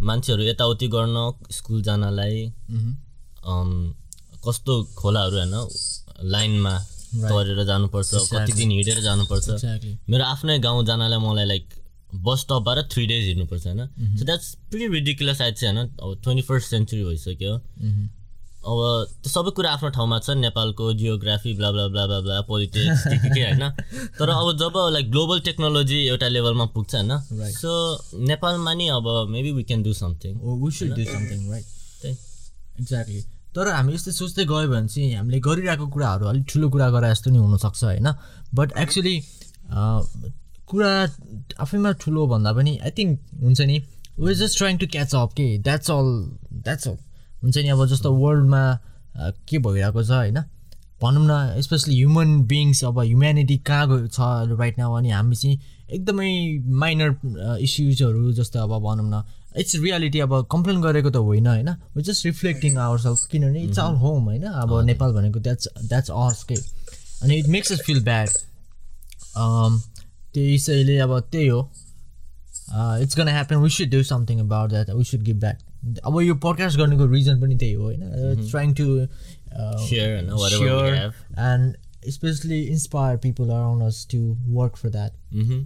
[0.02, 1.16] मान्छेहरू यताउति गर्न
[1.50, 2.44] स्कुल जानलाई
[3.46, 3.70] अम,
[4.46, 5.54] कस्तो खोलाहरू होइन
[6.30, 6.74] लाइनमा
[7.12, 9.48] तरेर जानुपर्छ कति दिन हिँडेर जानुपर्छ।
[10.10, 11.68] मेरो आफ्नै गाउँ जानलाई मलाई लाइक
[12.24, 13.86] बस स्टपबाट थ्री डेज हिँड्नुपर्छ होइन।
[14.18, 17.52] सो द्याट्स प्रिटी रिडिकुलस चाहिँ होइन। अब ट्वेन्टी फर्स्ट सेन्चुरी भइसक्यो
[18.62, 18.78] अब
[19.22, 23.42] त्यो सबै कुरा आफ्नो ठाउँमा छ नेपालको geography blah blah blah blah politics के के
[23.42, 23.64] होइन?
[24.18, 27.12] तर अब जब लाइक ग्लोबल टेक्नोलोजी एउटा लेभलमा पुग्छ होइन.
[27.52, 27.72] सो
[28.22, 31.66] नेपालमा नि अब maybe we can do something we should do something right
[32.02, 32.16] त्यही।
[32.80, 33.22] एक्ज्याक्टली
[33.56, 37.30] तर हामी यस्तै सोच्दै गयो भने चाहिँ हामीले गरिरहेको कुराहरू अलिक ठुलो कुरा गरे जस्तो
[37.30, 38.08] नि हुनसक्छ होइन?
[38.54, 39.16] बट एक्चुली
[40.70, 40.92] कुरा
[41.60, 43.82] आफैमा ठुलो भन्दा पनि आई थिङ्क हुन्छ नि
[44.18, 46.08] we just trying to catch up के द्याट्स अल
[46.52, 46.96] द्याट्स अल
[47.42, 48.62] हुन्छ नि अब जस्तो वर्ल्डमा
[49.48, 50.38] के भइरहेको छ होइन?
[51.02, 55.60] भनौँ न स्पेसली ह्युमन बिङ्स अब ह्युम्यानिटी कहाँ गयो छ राइट नाउ अनि हामी चाहिँ
[55.90, 56.30] एकदमै
[56.82, 57.10] माइनर
[57.60, 59.22] इस्युजहरू जस्तो अब भनौँ न
[59.60, 61.68] इट्स रियालिटी अब कम्प्लेन गरेको त होइन होइन?
[61.96, 64.42] We just reflecting our self किनभने इट्स आवर होम होइन?
[64.42, 68.28] अब नेपाल भनेको द्याट्स द्याट्स अर्स के अनि it makes us feel bad
[70.34, 71.60] त्यसैले अब त्यही हो।
[73.02, 76.34] It's gonna happen we should do something about that we should give back अब यो
[76.42, 78.02] पडकास्ट गर्नुको रिजन पनि त्यही हो होइन?
[78.50, 78.86] Trying to
[82.10, 84.20] especially inspire people around us to
[84.58, 85.12] work for that.
[85.32, 85.58] मह्म,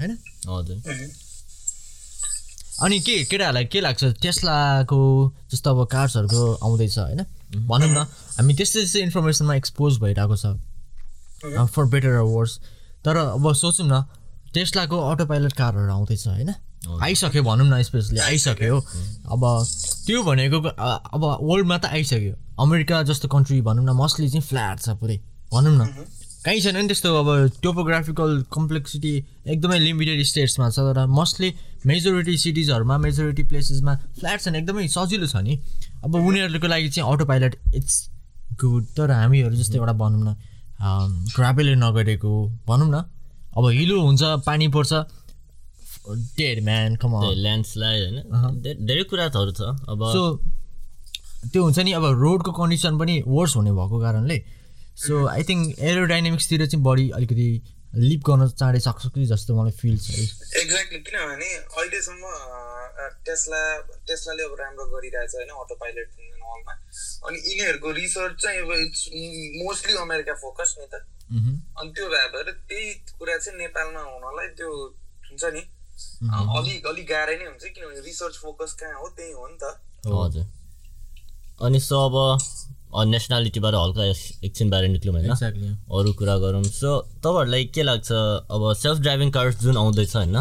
[0.00, 0.12] होइन?
[0.48, 0.76] हजुर
[2.82, 4.04] अनि के केटाहरूलाई के लाग्छ?
[4.22, 5.00] टेस्लाको
[5.52, 7.24] जस्तो अब कार्सहरूको आउँदैछ होइन?
[7.66, 10.44] भनौँ न हामी त्यस्तै त्यस्तै इन्फर्मेसनमा एक्सपोज भइरहेको छ
[11.74, 12.52] फर बेटर वर्स
[13.04, 14.04] तर अब सोचौँ न
[14.54, 16.50] टेस्लाको अटो पाइलट कारहरू आउँदैछ होइन?
[16.84, 18.76] आइसक्यो भनौँ न स्पेसली आइसक्यो
[19.32, 19.42] अब
[20.06, 24.88] त्यो भनेको अब वर्ल्डमा त आइसक्यो। अमेरिका जस्तो कन्ट्री भनौँ न मोस्टली चाहिँ फ्ल्याट छ
[25.00, 25.16] पुरै।
[25.52, 25.82] भनौँ न।
[26.44, 27.28] कहीँ छैन नि त्यस्तो अब
[27.62, 29.12] टोपोग्राफिकल कम्प्लेक्सिटी
[29.48, 31.48] एकदमै लिमिटेड स्टेट्समा छ तर मोस्टली
[31.86, 35.56] मेजोरिटी सिटिजहरूमा मेजोरिटी प्लेसेसमा फ्ल्याट छ एकदमै सजिलो छ नि।
[36.04, 37.96] अब उनीहरूको लागि चाहिँ अटो पाइलट इट्स
[38.60, 40.36] गुड तर हामीहरू जस्तो एउटा भनौँ न
[41.32, 42.32] ट्राभलै नगरेको
[42.68, 42.96] भनौँ न।
[43.56, 44.92] अब हिलो हुन्छ पानी पर्छ।
[46.08, 48.60] डेड म्यान कम ल्यान्डस्लाइड होइन?
[48.62, 50.36] धे- धेरै कुराहरू छ। अब सो
[51.52, 54.44] त्यो हुन्छ नि अब रोडको कन्डिसन पनि वर्स हुने भएको कारणले।
[54.96, 57.62] सो आई थिङ्क एरोडाइनामिक्सतिर चाहिँ बढी अलिकति
[57.94, 60.22] लिप गर्न चाँडै सक्छ कि जस्तो मलाई फिल छ। है
[60.60, 62.22] एक्ज्याक्टली किनभने अहिलेसम्म
[63.24, 66.72] टेस्ला टेस्लाले अब राम्रो गरिरहेछ होइन अटो पाइलट हलमा
[67.28, 69.08] अनि यिनीहरूको रिसर्च चाहिँ अब इट्स
[69.64, 74.70] मोस्टली अमेरिका फोकस नि त। मह्म। अनि त्यो भएर त्यही कुरा चाहिँ नेपालमा हुनलाई त्यो
[75.30, 75.60] हुन्छ नि
[76.32, 79.08] अलिक अलिक गाह्रै नै हुन्छ किनभने रिसर्च फोकस कहाँ हो?
[79.08, 79.80] त्यही हो नि त।
[80.24, 80.46] हजुर।
[81.62, 82.40] अनि सो अब
[83.08, 85.30] नेसनालिटीबाट हल्का एक- एकछिन बाहिर निक्ल्यौँ होइन।
[85.98, 88.12] अरू कुरा गरौँ। सो तपाईँहरूलाई के लाग्छ?
[88.12, 90.36] अब सेल्फ ड्राइभिङ कार्स जुन आउँदैछ होइन?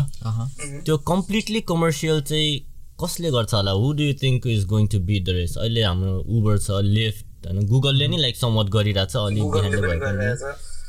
[0.84, 2.60] त्यो कम्प्लिटली कमर्सियल चाहिँ
[3.04, 3.72] कसले गर्छ होला?
[3.72, 7.48] Who do you think is going to beat the race अहिले हाम्रो उबर छ लिफ्ट
[7.48, 7.66] होइन?
[7.68, 10.42] गुगलले नि लाइक समवट गरिरहेछ अलिक पनि भए पनि गरिरहेछ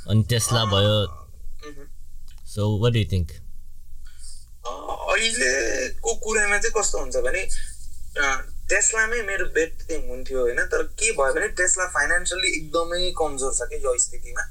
[0.08, 0.96] अनि टेस्ला भयो।
[2.46, 3.43] So what do think uh,
[4.64, 7.42] अहिलेको कुरामा चाहिँ कस्तो हुन्छ भने
[8.68, 13.68] टेस्लामै मेरो बेट चाहिँ हुन्थ्यो होइन तर के भयो भने टेस्ला फाइनेन्सियली एकदमै कमजोर छ
[13.72, 14.42] कि यो स्थितिमा।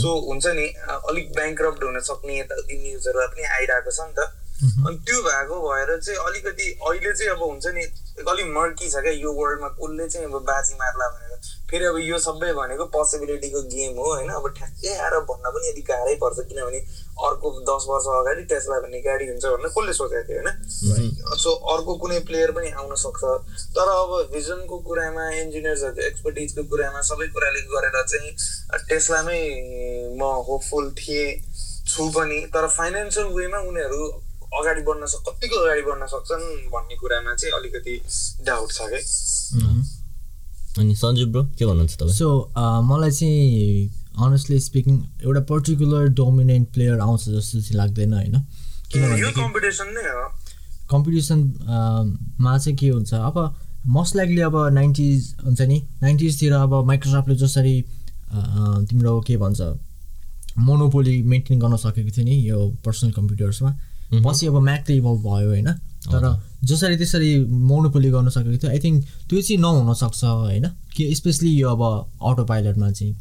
[0.00, 4.20] सो हुन्छ नि अलिक ब्याङ्क्रप्ट हुन सक्ने यताउति न्युजहरू पनि आइरहेको छ नि त।
[4.62, 7.82] अनि त्यो भएको भएर चाहिँ अलिकति अहिले चाहिँ अब हुन्छ नि
[8.30, 11.30] अलिक मर्की छ क्या यो वर्ल्डमा कसले चाहिँ अब बाजी मार्ला भनेर।
[11.70, 14.28] फेरि अब यो सबै भनेको पोसिबिलिटीको गेम हो होइन?
[14.30, 16.78] अब ठ्याक्कै आएर भन्न पनि अलिक गाह्रै पर्छ किनभने
[17.26, 21.10] अर्को दस वर्ष अगाडि टेस्ला भन्ने गाडी हुन्छ भनेर कसले सोचेको थियो होइन?
[21.42, 23.22] सो अर्को कुनै प्लेयर पनि आउन सक्छ।
[23.76, 28.30] तर अब भिजनको कुरामा इन्जिनियर्सहरूको एक्सपर्टिजको कुरामा सबै कुराले गरेर चाहिँ
[28.88, 29.40] टेस्लामै
[30.20, 31.30] म होपफुल थिएँ
[31.88, 34.02] छु पनि। तर फाइनेन्सियल वेमा उनीहरू
[34.60, 37.94] अगाडि बढ्न सक् कतिको अगाडि बढ्न सक्छन् भन्ने कुरामा चाहिँ अलिकति
[38.46, 39.00] डाउट छ क्या
[40.80, 42.16] अनि सञ्जीव ब्रो के भन्नुहुन्छ तपाईँ?
[42.16, 42.28] सो
[42.90, 43.90] मलाई चाहिँ
[44.26, 48.34] अनेस्टली स्पिकिङ एउटा पर्टिकुलर डोमिनेन्ट प्लेयर आउँछ जस्तो चाहिँ लाग्दैन होइन?
[48.34, 48.40] यो
[48.92, 50.24] किनभने कम्पिटिसन नै हो।
[50.90, 53.14] कम्पिटिसनमा चाहिँ के हुन्छ?
[53.14, 53.36] अब
[53.86, 55.78] मोस्ट लाइकली अब नाइन्टिज हुन्छ नि?
[56.02, 57.74] नाइन्टिजतिर अब माइक्रोसफ्टले जसरी
[58.88, 59.60] तिम्रो के भन्छ?
[60.58, 63.70] मोनोपोली मेन्टेन गर्न सकेको थियो नि यो पर्सनल कम्प्युटर्समा
[64.12, 65.72] पछि अब म्याक त इभल्भ भयो होइन?
[66.12, 66.24] तर
[66.64, 70.66] जसरी त्यसरी मोनोपोली गर्न सकेको थियो आई थिङ्क त्यो चाहिँ नहुन सक्छ होइन?
[70.96, 71.82] कि स्पेसली यो अब
[72.22, 73.14] अटो पाइलटमा चाहिँ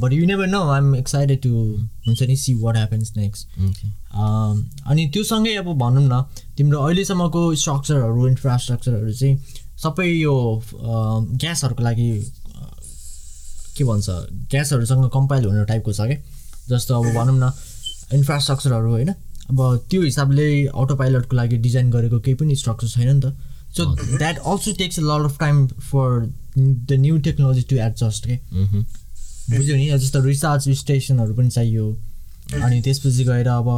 [0.00, 1.50] but you never know I'm excited to
[2.06, 3.48] हुन्छ नि सी वाट ह्यापन्स नेक्स्ट
[4.88, 6.22] अनि त्योसँगै अब भनौँ न
[6.56, 9.36] तिम्रो अहिलेसम्मको स्ट्रक्चरहरू इन्फ्रास्ट्रक्चरहरू चाहिँ
[9.82, 10.34] सबै यो
[10.74, 12.10] ग्यासहरूको लागि
[13.76, 14.08] के भन्छ
[14.50, 16.18] ग्यासहरूसँग कम्पाइल हुने टाइपको छ क्या
[16.68, 17.52] जस्तो अब भनौँ न
[18.14, 19.14] इन्फ्रास्ट्रक्चरहरू होइन?
[19.50, 23.34] अब त्यो हिसाबले अटो पाइलटको लागि डिजाइन गरेको केही पनि स्ट्रक्चर छैन नि त.
[23.76, 23.84] So
[24.16, 26.26] that also takes a lot of time for
[26.58, 28.36] the new technology to adjust के.
[29.50, 31.86] बुझ्यो नि जस्तो रिचार्ज स्टेसनहरू पनि चाहियो।
[32.54, 33.68] अनि त्यसपछि गएर अब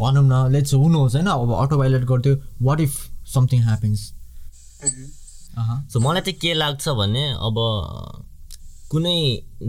[0.00, 1.26] भनौँ न लेट्स हुनुहोस् होइन?
[1.26, 2.96] अब अटो पाइलट गर्थ्यो what if
[3.34, 4.00] something happens
[5.92, 7.56] so मलाई चाहिँ के लाग्छ भने अब
[8.90, 9.16] कुनै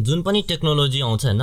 [0.07, 1.41] जुन पनि टेक्नोलोजी आउँछ होइन?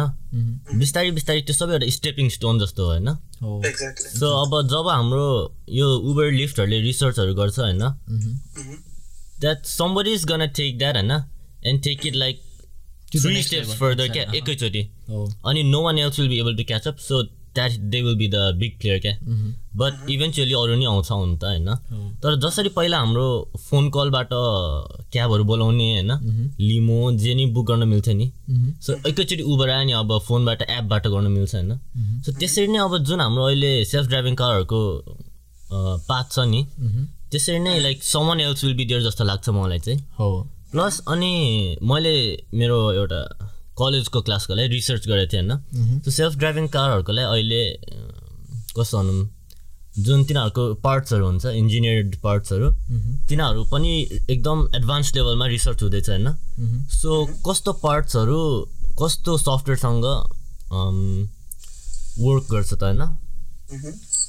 [0.78, 3.08] बिस्तारै बिस्तारै त्यो सबै एउटा स्टेपिङ स्टोन जस्तो हो होइन?
[3.42, 5.26] सो अब जब हाम्रो
[5.70, 7.82] यो उबर लिफ्टहरूले रिसर्चहरू गर्छ होइन
[9.40, 11.10] that somebody is gonna take that होइन
[11.66, 12.42] and take it like
[13.12, 14.82] three steps further क्या एकैचोटि।
[15.46, 17.22] अनि no one else will be able to catch up so
[17.56, 19.14] that they will be the big player क्या
[19.76, 21.68] but eventually अरू नि आउँछ हुन त होइन?
[22.22, 23.26] तर जसरी पहिला हाम्रो
[23.60, 24.30] फोन कलबाट
[25.12, 26.10] क्याबहरू बोलाउने होइन?
[26.60, 28.30] लिमो जे नि बुक गर्न मिल्थ्यो नि।
[28.82, 31.72] सो एकैचोटि उबर आयो नि अब फोनबाट एपबाट गर्न मिल्छ होइन?
[32.24, 34.80] सो त्यसरी नै अब जुन हाम्रो अहिले सेल्फ ड्राइभिङ कारहरूको
[36.08, 36.60] पाथ छ नि
[37.30, 40.28] त्यसरी नै like someone else will be जस्तो लाग्छ मलाई चाहिँ। हो।
[40.72, 42.16] प्लस अनि मैले
[42.54, 43.20] मेरो एउटा
[43.78, 47.62] कलेजको क्लासको लागि रिसर्च गरेको थिएँ होइन। त्यो सेल्फ ड्राइभिङ कारहरूको लागि अहिले
[48.76, 49.28] कस्तो भनौँ
[49.96, 52.70] जुन तिनीहरूको पार्ट्सहरू हुन्छ इन्जिनियर्ड पार्ट्सहरू
[53.28, 53.92] तिनीहरू पनि
[54.30, 56.28] एकदम एडभान्स लेभलमा रिसर्च हुँदैछ होइन।
[56.92, 57.10] सो
[57.46, 58.40] कस्तो पार्ट्सहरू
[59.02, 60.04] कस्तो सफ्टवेयरसँग
[62.20, 63.02] वर्क गर्छ त होइन।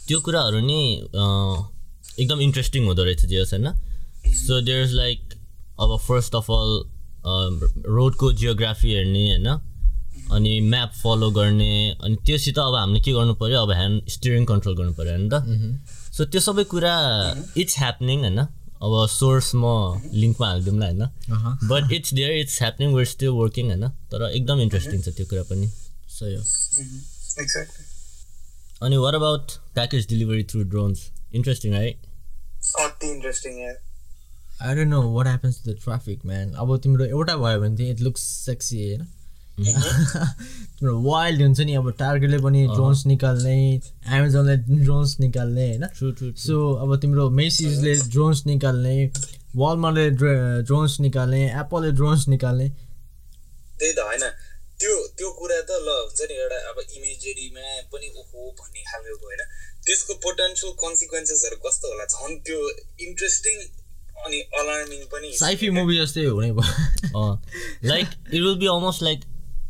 [0.07, 0.79] त्यो कुराहरू नि
[2.19, 3.67] एकदम इन्ट्रेस्टिङ हुँदो रहेछ जे होस् होइन।
[4.35, 5.19] सो देयर इज लाइक
[5.79, 6.71] अब फर्स्ट अफ अल
[7.95, 9.47] रोडको जियोग्राफी हेर्ने होइन?
[10.31, 14.75] अनि म्याप फलो गर्ने अनि त्योसित अब हामीले के गर्नु पऱ्यो अब ह्यान्ड स्टियरिङ कन्ट्रोल
[14.77, 15.35] गर्नु पऱ्यो होइन त?
[16.15, 16.93] सो त्यो सबै कुरा
[17.57, 18.39] इट्स ह्यापनिङ होइन?
[18.77, 19.65] अब सोर्स म
[20.13, 21.03] लिङ्कमा हालिदिउँला होइन?
[21.69, 23.87] But it's there it's happening where still working होइन?
[24.11, 25.67] तर एकदम इन्ट्रेस्टिङ छ त्यो कुरा पनि।
[26.17, 26.41] सही हो।
[27.41, 27.85] एक्ज्याक्टली
[28.81, 30.99] अनि what about package delivery through drones
[31.33, 31.87] interesting है
[32.85, 33.75] अति इन्ट्रेस्टिङ यार
[34.61, 37.91] I don't know what happens to the traffic man अब तिम्रो एउटा भयो भने चाहिँ
[37.91, 39.07] इट लुक्स सेक्सी होइन?
[39.57, 43.53] तिम्रो वाइल्ड हुन्छ नि अब टार्गेटले पनि ड्रोन्स निकाल्ने
[44.17, 45.87] एमाजोनले ड्रोन्स निकाल्ने होइन?
[45.97, 48.95] ट्रु ट्रु सो अब तिम्रो मेसिसले ड्रोन्स निकाल्ने
[49.55, 50.09] वालमार्टले
[50.61, 52.69] ड्रोन्स निकाल्ने एप्पलले ड्रोन्स निकाल्ने।
[53.79, 54.29] त्यही त होइन?
[54.79, 59.41] त्यो त्यो कुरा त ल हुन्छ नि एउटा अब इमेजरीमा पनि ओहो भन्ने खालको होइन?
[59.85, 62.39] त्यसको पोटेन्सियल कन्सिक्वेन्सेसहरू कस्तो होला झन्?
[62.45, 62.57] त्यो
[63.07, 63.55] इन्ट्रेस्टिङ
[64.25, 67.25] अनि अलार्मिङ पनि साइफी मुभी जस्तै हुने भयो
[67.91, 69.19] like it will be almost like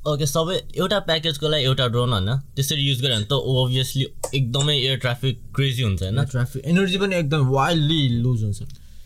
[0.07, 4.75] okay सबै एउटा प्याकेजको लागि एउटा ड्रोन होइन त्यसरी युज गऱ्यो भने त ओभियसली एकदमै
[4.75, 8.59] एयर ट्राफिक क्रेजी हुन्छ होइन। ट्राफिक एनर्जी पनि एकदम वाइल्डली लुज हुन्छ।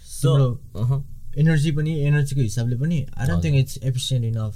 [0.10, 0.30] सो
[1.38, 4.54] एनर्जी पनि एनर्जीको हिसाबले पनि I don't think it's efficient enough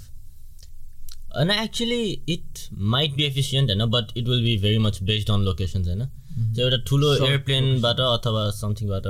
[1.41, 2.03] अनि actually
[2.35, 2.61] it
[2.93, 6.05] might be efficient होइन but it will be very much based on locations होइन।
[6.55, 9.05] त्यो एउटा ठुलो एयरप्लेनबाट अथवा समथिङबाट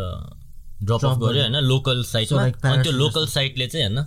[0.83, 1.55] ड्रप अफ गऱ्यो गर्यो। होइन?
[1.63, 4.05] लोकल साइटमा अनि त्यो लोकल साइटले चाहिँ होइन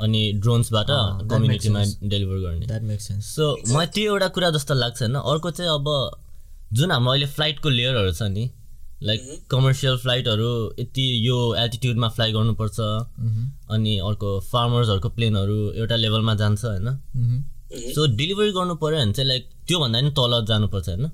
[0.00, 0.86] अनि ड्रोन्सबाट
[1.30, 1.84] कम्युनिटीमा.
[2.04, 5.86] डेलिभर गर्ने। सो मलाई त्यो एउटा कुरा जस्तो लाग्छ होइन। अर्को चाहिँ अब
[6.72, 8.50] जुन हाम्रो अहिले फ्लाइटको लेयरहरू छ नि
[9.02, 12.78] लाइक कमर्सियल फ्लाइटहरू यति यो एल्टिट्युडमा फ्लाइ गर्नुपर्छ।
[13.70, 16.88] अनि अर्को फार्मर्सहरूको प्लेनहरू एउटा लेभलमा जान्छ होइन।
[17.94, 21.10] सो डेलिभरी गर्नु पऱ्यो भने चाहिँ लाइक त्योभन्दा नि तल जानुपर्छ होइन।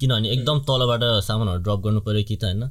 [0.00, 2.62] किनभने एकदम तलबाट सामानहरू ड्रप गर्नु पऱ्यो कि त होइन।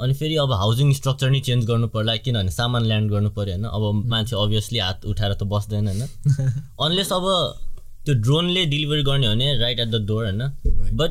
[0.00, 3.64] अनि फेरि अब हाउसिङ स्ट्रक्चर नै चेन्ज गर्नु पर्ला किनभने सामान ल्यान्ड गर्नु पऱ्यो होइन।
[3.64, 6.02] अब मान्छे अभियसली हात उठाएर त बस्दैन होइन।
[6.84, 7.26] अनलेस अब
[8.04, 10.42] त्यो ड्रोनले डेलिभरी गर्ने हो भने राइट एट द डोर होइन।
[10.96, 11.10] बट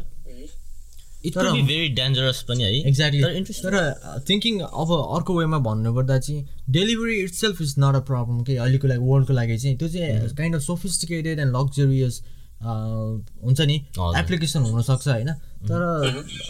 [1.25, 6.47] इट भेरी डेन्जरस पनि है। एक्ज्याक्टली तर इन्ट्रेस्टिङ तर थिङ्किङ अब अर्को वेमा भन्नुपर्दा चाहिँ
[6.69, 10.55] delivery itself is not a problem कि अहिलेको लागि वर्ल्डको लागि चाहिँ त्यो चाहिँ kind
[10.55, 12.21] of sophisticated and luxurious
[12.63, 13.75] हुन्छ नि।
[14.17, 15.33] एप्लिकेसन हुनसक्छ होइन?
[15.67, 15.81] तर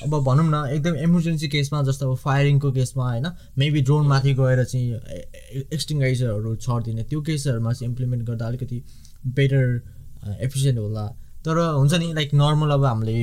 [0.03, 3.27] अब भनौँ न एकदम इमर्जेन्सी केसमा जस्तो अब फायरिङको केसमा होइन?
[3.57, 4.95] मेबी ड्रोनमाथि गएर चाहिँ
[5.73, 8.83] एक्सटिङ्गाइजरहरू छरिदिने। त्यो केसहरूमा चाहिँ इम्प्लिमेन्ट गर्दा अलिकति
[9.27, 9.81] बेटर
[10.41, 11.07] एफिसियन्ट होला।
[11.45, 13.13] तर हुन्छ नि लाइक नर्मल अब हामीले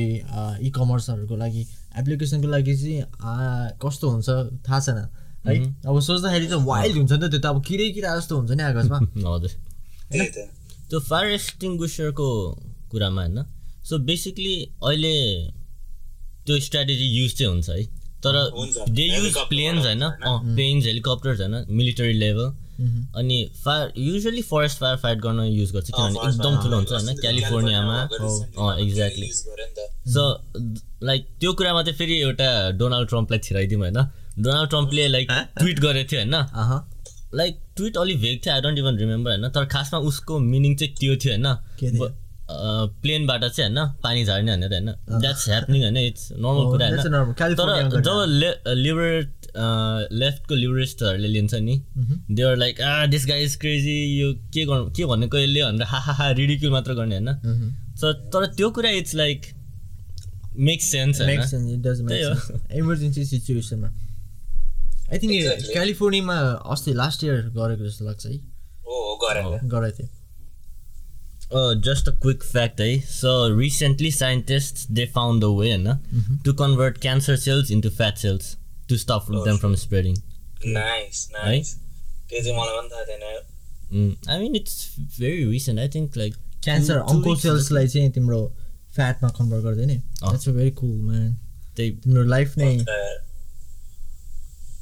[0.61, 1.66] इ कमर्सहरूको लागि
[1.99, 4.29] एप्लिकेसनको लागि चाहिँ कस्तो हुन्छ
[4.68, 5.09] थाहा छैन।
[5.47, 5.57] है?
[5.87, 8.62] अब सोच्दाखेरि चाहिँ वाइल्ड हुन्छ नि त त्यो त अब किरै किरा जस्तो हुन्छ नि
[8.62, 8.99] आकाशमा।
[9.35, 9.51] हजुर।
[10.12, 10.49] त।
[10.90, 12.29] त्यो फायर एक्सटिङ्ग्विसरको
[12.94, 13.44] कुरामा होइन।
[13.85, 15.14] सो बेसिकली अहिले
[16.46, 17.85] त्यो स्ट्राटेजी युज चाहिँ हुन्छ है।
[18.24, 18.37] तर।
[18.90, 20.02] दे युज प्लेन्स होइन?
[20.54, 22.52] प्लेन्स हेलिकप्टर्स होइन मिलिटरी लेभल
[23.16, 27.98] अनि fire usually forest fire fight गर्न युज गर्छ किनभने एकदम ठुलो हुन्छ होइन क्यालिफोर्नियामा
[28.76, 29.28] एक्ज्याक्टली।
[30.12, 30.24] सो
[31.07, 33.94] लाइक त्यो कुरामा चाहिँ फेरि एउटा डोनाल्ड ट्रम्पलाई छिराइदिउँ होइन।
[34.38, 36.72] डोनाल्ड ट्रम्पले लाइक ट्विट गरेको थियो होइन। अह।
[37.35, 40.94] लाइक ट्विट अलिक भेग थियो आई डोन्ट इभन रिमेम्बर होइन। तर खासमा उसको मिनिङ चाहिँ
[40.94, 41.33] त्यो थियो?
[41.33, 42.14] होइन।
[42.50, 46.87] प्लेनबाट चाहिँ होइन पानी झार्ने भनेर होइन। द्याट्स ह्यापनिङ होइन इट्स नर्मल कुरा.
[46.87, 49.30] होइन। तर जब ले लिबरेट
[50.12, 51.80] लेफ्टको लिबरेस्टहरूले लिन्छ नि
[52.30, 55.98] they were like ah this guy is crazy यो के गर्नु के भनेको यसले भनेर हा
[55.98, 57.30] हा हा रिडिक्युल मात्र गर्ने होइन।
[57.96, 59.46] सो तर त्यो कुरा it's like
[60.59, 63.88] makes sense make sense emergency सिचुएसनमा
[65.12, 65.33] I think.
[65.72, 66.37] क्यालिफोर्नियामा
[66.72, 70.09] अस्ति लास्ट इयर गरेको जस्तो लाग्छ है। हो हो गरेको। गरेको थियो।
[71.57, 73.01] Oh, just a quick fact, eh?
[73.09, 75.97] So recently, scientists they found a way, na,
[76.45, 78.57] to convert cancer cells into fat cells
[78.88, 80.17] to stop them from spreading.
[80.67, 81.75] Nice nice
[82.29, 83.43] त्यो चाहिँ मलाई पनि थाहा थिएन
[83.95, 84.12] Mm.
[84.29, 84.77] I mean, it's
[85.19, 85.79] very recent.
[85.79, 88.38] I think like cancer two अङ्को weeks सेल्सलाई चाहिँ तिम्रो
[88.97, 91.29] फ्याटमा कन्भर्ट गर्दैन अँ। That's a very cool man
[91.77, 92.71] they तिम्रो लाइफ नै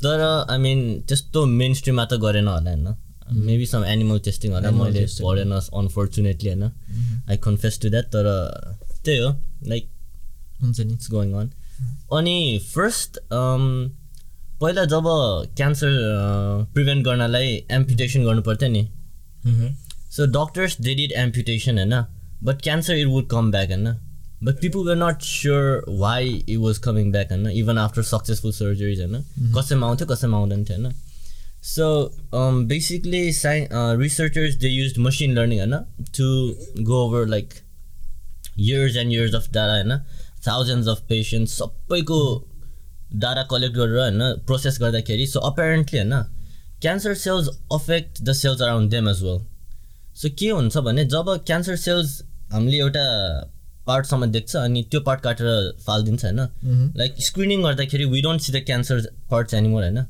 [0.05, 2.87] तर आई मिन त्यस्तो मेन स्ट्रिममा त गरेन होला होइन
[3.35, 5.07] मेबी सम एनिमल टेस्टिङ होला मैले.
[5.23, 6.65] पढेन अनफोर्चुनेटली होइन
[7.29, 8.27] आई कन्फेस टु द्याट तर
[9.05, 9.31] त्यही हो
[9.69, 9.89] लाइक
[10.63, 11.51] हुन्छ नि। इट्स गोइङ अन
[12.13, 13.19] अनि फर्स्ट
[14.61, 15.07] पहिला जब
[15.57, 15.91] क्यान्सर
[16.75, 18.83] प्रिभेन्ट गर्नलाई एम्पुटेसन गर्नु पर्थ्यो नि।
[20.17, 21.95] So doctors they did amputation होइन
[22.45, 23.89] but cancer it would come back होइन
[24.45, 29.01] but people were not sure why it was coming back होइन इभन आफ्टर सक्सेसफुल सर्जरिज
[29.01, 30.95] होइन कसैमा आउँथ्यो कसैमा आउँदैन थियो होइन
[31.63, 31.89] so
[32.69, 33.67] basically Sai
[33.99, 35.77] researchers they use machine learning होइन
[36.17, 36.31] to
[36.85, 37.55] go over like
[38.59, 40.01] years and years of data होइन
[40.41, 42.19] thousands of patients सबैको
[43.17, 46.13] डाटा कलेक्ट गरेर होइन प्रोसेस गर्दाखेरि सो अपेरेन्टली होइन
[46.83, 49.41] cancer cells affect the cells around them as well
[50.17, 52.23] so के हुन्छ भने जब क्यान्सर सेल्स
[52.53, 53.05] हामीले एउटा
[53.87, 58.65] पार्टसम्म देख्छ अनि त्यो पार्ट काटेर फालिदिन्छ होइन लाइक स्क्रिनिङ गर्दाखेरि we don't see the
[58.67, 60.05] cancer parts anymore होइन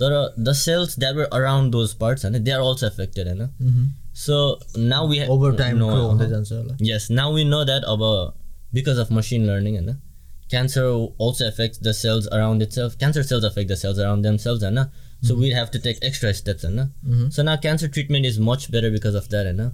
[0.00, 4.38] तर the cells that were around those parts होइन दे आर अल्सो एफेक्टेड होइन so
[4.78, 5.78] now we over time
[6.88, 8.34] Yes, now we know that about
[8.78, 9.90] because of machine learning, and
[10.52, 10.84] cancer
[11.26, 12.96] also affects the cells around itself.
[13.02, 14.80] Cancer cells affect the cells around themselves, and
[15.28, 16.82] so we have to take extra steps, and
[17.36, 19.64] so now cancer treatment is much better because of that, and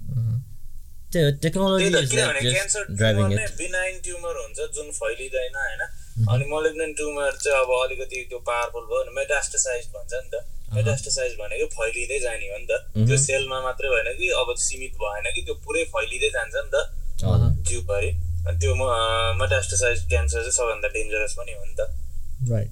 [1.16, 3.56] the technology त्यही cancer driving tumour नै it.
[3.58, 5.80] Benign tumour हुन्छ जुन फैलिँदैन होइन
[6.28, 10.42] अनि मलिग्नेन्ट tumour चाहिँ अब अलिकति त्यो पावरफुल भयो भने मेटास्टोसाइज भन्छ नि त।
[10.74, 15.26] मेटास्टोसाइज भनेको फैलिँदै जाने हो नि त। त्यो सेलमा मात्रै भएन कि अब सीमित भएन
[15.34, 16.76] कि त्यो पुरै फैलिँदै जान्छ नि त।
[17.70, 18.10] जिउभरि
[18.48, 18.72] अनि त्यो
[19.40, 21.80] मेटास्टोसाइज क्यान्सर चाहिँ सबभन्दा डेन्जरस पनि हो नि त।
[22.50, 22.70] राइट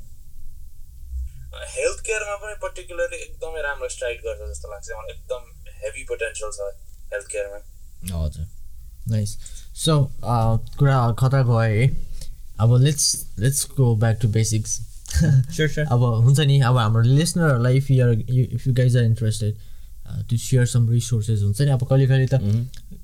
[1.69, 5.43] हेल्थ केयरमा पनि पर्टिकुलरली एकदमै राम्रो स्ट्राइक गर्छ जस्तो लाग्छ। मलाई एकदम
[5.83, 6.61] हेभी पोटेन्सियल छ
[7.13, 7.59] हेल्थ केयरमा
[8.23, 8.47] हजुर
[9.11, 9.31] नाइस
[9.85, 9.95] सो
[10.79, 11.87] कुरा कता गयो है।
[12.61, 13.07] अब let's
[13.39, 14.81] let's go back to basics.
[15.91, 19.55] अब हुन्छ नि अब हाम्रो लिसनरहरूलाई if you're if you guys are interested
[20.31, 22.41] to share some resources हुन्छ नि अब कहिले कहिले त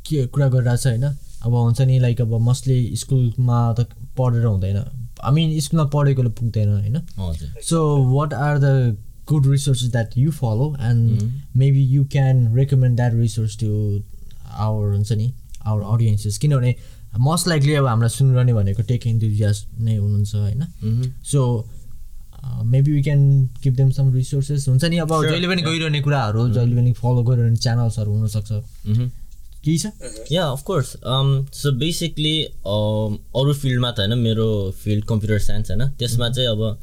[0.07, 1.05] के कुरा गरिरहेको छ होइन
[1.45, 3.87] अब हुन्छ नि लाइक अब मस्टली स्कुलमा त
[4.19, 4.77] पढेर हुँदैन.
[5.25, 6.97] आई मिन स्कुलमा पढेकोले पुग्दैन होइन।
[7.63, 7.79] So,
[8.15, 13.55] what are the good resources that you follow, and maybe you can recommend that resource
[13.63, 13.69] to
[14.65, 15.33] our हुन्छ नि
[15.67, 16.39] our audiences?
[16.39, 16.75] किनभने
[17.19, 20.63] मोस्ट लाइकली अब हामीलाई सुनिरहने भनेको टेक इन्थुजियास्ट नै हुनुहुन्छ होइन?
[21.25, 21.71] So
[22.45, 23.21] maybe we can
[23.63, 25.63] give them some resources हुन्छ नि अब जहिले पनि.
[25.63, 29.11] गइरहने कुराहरू जहिले पनि फलो गरिरहने च्यानल्सहरू हुनसक्छ। Mhm.
[29.65, 29.87] केही छ?
[30.33, 30.97] या अफकोर्स
[31.57, 34.49] सो बेसिकली अरू फिल्डमा त होइन मेरो
[34.79, 36.79] फिल्ड कम्प्युटर साइन्स होइन। त्यसमा चाहिँ अब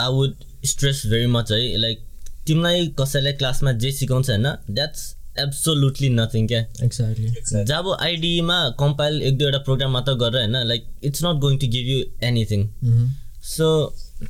[0.00, 2.04] I would stress very much है लाइक
[2.46, 5.02] तिमीलाई कसैलाई क्लासमा जे सिकाउँछ होइन द्याट्स
[5.38, 11.24] एब्सोल्युटली नथिङ क्या एक्ज्याक्टली जब आइडीमा कम्पाइल एक दुईवटा प्रोग्राम मात्र गरेर होइन like it's
[11.24, 12.68] not going to give you anything
[13.42, 13.68] so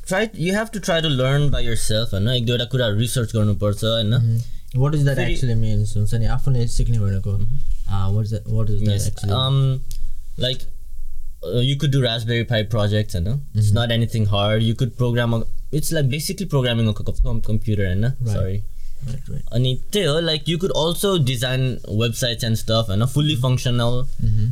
[0.07, 3.83] try you have to try to learn by yourself होइन एक दुईवटा कुराहरू रिसर्च गर्नुपर्छ
[3.83, 4.13] होइन
[4.75, 7.31] what is that actually means हुन्छ नि आफूले सिक्ने भनेको।
[8.13, 9.81] What is what is that actually um,
[10.37, 10.61] like
[11.43, 14.63] uh, you could do Raspberry Pi projects, and it's not anything hard.
[14.63, 15.33] You could program.
[18.43, 18.63] A,
[19.07, 21.63] right And it, like you could also design
[22.01, 24.03] websites and stuff, and fully functional.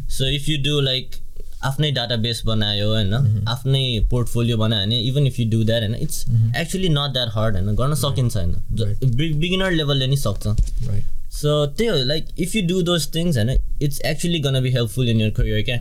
[0.09, 1.19] So if you do like
[1.63, 6.23] आफ्नै database बनायो होइन आफ्नै portfolio बनायो भने even if you do that होइन it's
[6.57, 8.55] actually not that hard होइन गर्न सकिन्छ होइन
[9.41, 10.47] बिगिनर लेभलले नि सक्छ।
[11.33, 13.49] सो त्यही हो like if you do those things होइन
[13.81, 15.77] it's actually gonna be helpful in your career क्या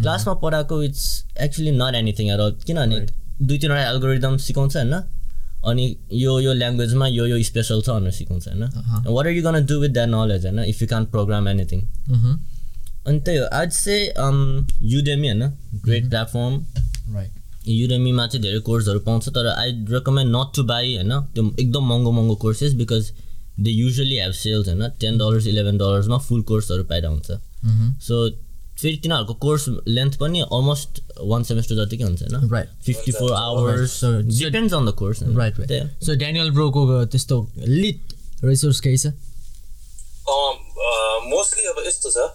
[0.00, 1.04] क्लासमा पढाएको it's
[1.40, 3.06] actually not anything at all किनभने
[3.42, 4.94] दुई तिनवटा एल्गोरिदम सिकाउँछ होइन?
[5.68, 8.62] अनि यो यो ल्याङ्ग्वेजमा यो यो स्पेसल छ भनेर सिकाउँछ होइन.
[9.06, 10.58] What are you gonna do with that knowledge होइन?
[10.64, 11.80] If you can program anything
[13.06, 14.02] अनि त्यही हो आज चाहिँ
[14.90, 15.42] युडेमी होइन?
[15.84, 16.54] ग्रेट प्लेटफर्म
[17.14, 17.30] राइट
[17.68, 21.12] युडेमीमा चाहिँ धेरै कोर्सहरू पाउँछ तर I recommend not to buy होइन?
[21.34, 23.10] त्यो एकदम महँगो महँगो courses because
[23.60, 24.88] they usually have sales होइन?
[25.00, 27.30] टेन डलर्स इलेभेन डलर्समा फुल कोर्सहरू पाइरहेको हुन्छ
[28.02, 28.16] सो
[28.80, 32.50] फेरि तिनीहरूको कोर्स लेन्थ पनि अलमोस्ट वान सेमेस्टर जतिकै हुन्छ होइन?
[32.52, 37.36] Right fifty four hours So- depends on the course right right so Daniel ब्रोको त्यस्तो
[37.58, 39.06] लिट रिसोर्स केही छ?
[41.28, 42.30] मोस्टली अब यस्तो छ।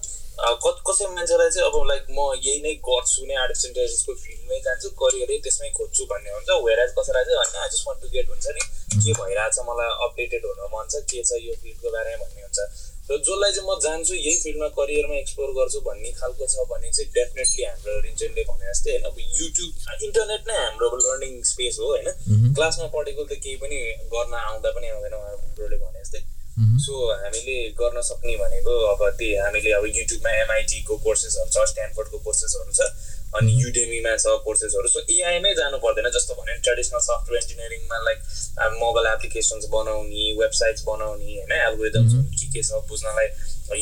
[0.64, 4.90] क कसै मान्छेलाई चाहिँ अब लाइक म यही नै गर्छु नै आर्टिफिसियल इन्टेलिजेन्सको फिल्डमै जान्छु
[5.02, 8.46] करियरै त्यसमै खोज्छु भन्ने हुन्छ। वेराज कसैलाई चाहिँ होइन I just want to get हुन्छ
[8.58, 8.64] नि।
[9.04, 12.60] के भइरहेछ मलाई अपडेटेड हुन मन छ के छ यो फिल्डको बारेमा भन्ने हुन्छ।
[13.04, 17.10] र जसलाई चाहिँ म जान्छु यही फिल्डमा करियरमा एक्सप्लोर गर्छु भन्ने खालको छ भने चाहिँ
[17.16, 19.72] डेफिनेटली हाम्रो रिन्चनले भने जस्तै होइन अब युट्युब
[20.08, 22.08] इन्टरनेट नै हाम्रो लर्निङ स्पेस हो होइन?
[22.56, 23.78] क्लासमा पढेको त केही पनि
[24.14, 26.22] गर्न आउँदा पनि आउँदैन उहाँहरूले भने जस्तै।
[26.86, 32.72] सो हामीले गर्न सक्ने भनेको अब त्यही हामीले अब युट्युबमा एमआइटीको कोर्सेसहरू छ स्ट्यान्फोर्डको कोर्सेसहरू
[32.72, 32.82] छ।
[33.40, 38.20] अनि युडेमीमा छ कोर्सेसहरू सो एआईमै जानु पर्दैन जस्तो भने ट्रेडिसनल सफ्टवेयर इन्जिनियरिङमा लाइक
[38.84, 43.28] मोबाइल एप्लिकेसन्स बनाउने वेबसाइट्स बनाउने होइन एल्गोरिदम्सहरू के के छ बुझ्नलाई।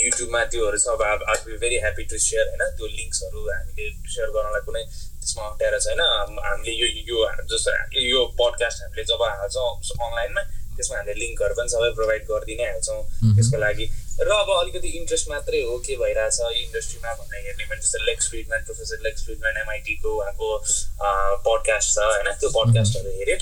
[0.01, 1.01] युट्युबमा त्योहरू छ अब
[1.33, 3.85] I be very happy to share होइन त्यो लिङ्क्सहरू हामीले
[4.15, 4.83] सेयर गर्नलाई कुनै
[5.21, 7.19] त्यसमा अप्ठ्यारो छैन। हाम- हामीले यो यो
[7.51, 7.71] जस्तो
[8.07, 9.69] यो पडकास्ट हामीले जब हाल्छौँ
[10.07, 10.43] अनलाइनमा
[10.77, 12.99] त्यसमा हामीले लिङ्कहरू पनि सबै प्रोभाइड गरिदिनै हाल्छौँ।
[13.35, 13.85] त्यसको लागि
[14.19, 18.63] र अब अलिकति इन्ट्रेस्ट मात्रै हो के भइरहेछ इन्डस्ट्रीमा भन्ने हेर्ने भने जस्तो Lex Fridman
[18.63, 20.63] professor Lex Fridman एमआइटीको उहाँको
[21.37, 22.35] पडकास्ट छ होइन?
[22.35, 23.35] त्यो पडकास्टहरू हेऱ्यो।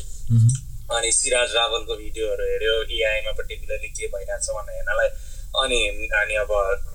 [0.95, 5.07] अनि सिराज रावलको भिडियोहरू हेऱ्यो एआईमा पर्टिकुलरली के भइरहेछ भनेर हेर्नलाई।
[5.55, 6.47] अनि अनि अब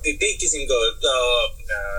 [0.02, 0.78] त्य- त्यही किसिमको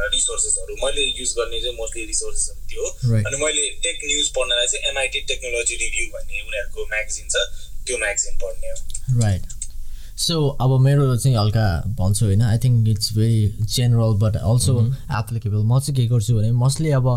[0.07, 2.99] रिसोर्सेसहरू मैले युज गर्ने चाहिँ मोस्टली रिसोर्सेसहरू त्यो हो.
[3.25, 7.35] अनि मैले टेक न्युज पढ्नलाई चाहिँ एमआइटी टेक्नोलोजी रिभ्यू भन्ने उनीहरूको म्यागजिन छ।
[7.87, 8.77] त्यो म्यागजिन पढ्ने हो।
[9.21, 9.41] राइट
[10.17, 11.67] सो अब मेरो चाहिँ हल्का
[11.99, 14.79] भन्छु होइन I think it's very general but also
[15.19, 17.07] applicable म चाहिँ के गर्छु भने मोस्टली अब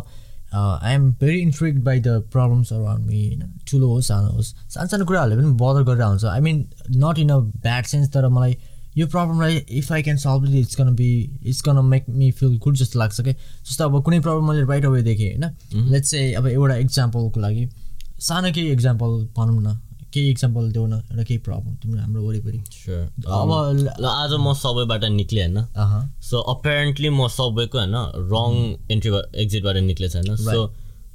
[0.54, 4.86] I am very intrigued by the problems around me होइन। ठुलो होस् सानो होस्। सानो
[4.88, 6.64] सानो कुराहरूले पनि बदर गरेर हुन्छ I mean
[6.96, 8.56] not in a bad sense तर मलाई
[8.96, 11.10] यो प्रब्लमलाई if I can solve it it's gonna be
[11.46, 14.84] it's gonna make me feel good जस्तो लाग्छ क्या जस्तो अब कुनै प्रब्लम मैले राइट
[14.86, 15.90] अवे देखेँ होइन?
[15.92, 17.68] लेट्स चाहिँ अब एउटा इक्जाम्पलको लागि।
[18.20, 19.78] सानो केही इक्जाम्पल भनौँ न।
[20.14, 23.50] केही इक्जाम्पल देऊ न एउटा केही प्रब्लम तिम्रो हाम्रो वरिपरि। अब
[24.06, 25.58] आज म सबैबाट निक्लेँ होइन।
[26.22, 27.96] सो अपेरेन्टली म सबैको होइन
[28.32, 28.52] रङ
[28.92, 29.10] एन्ट्री
[29.42, 30.66] एक्जिटबाट निक्लेछ होइन। सो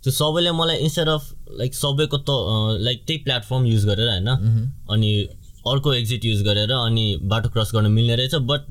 [0.03, 1.23] त्यो सबैले मलाई इन्स्टेड अफ
[1.59, 2.29] लाइक सबैको त
[2.81, 4.29] लाइक त्यही प्लेटफर्म युज गरेर होइन
[4.89, 5.11] अनि
[5.67, 8.61] अर्को एक्जिट युज गरेर अनि बाटो क्रस गर्न मिल्ने रहेछ बट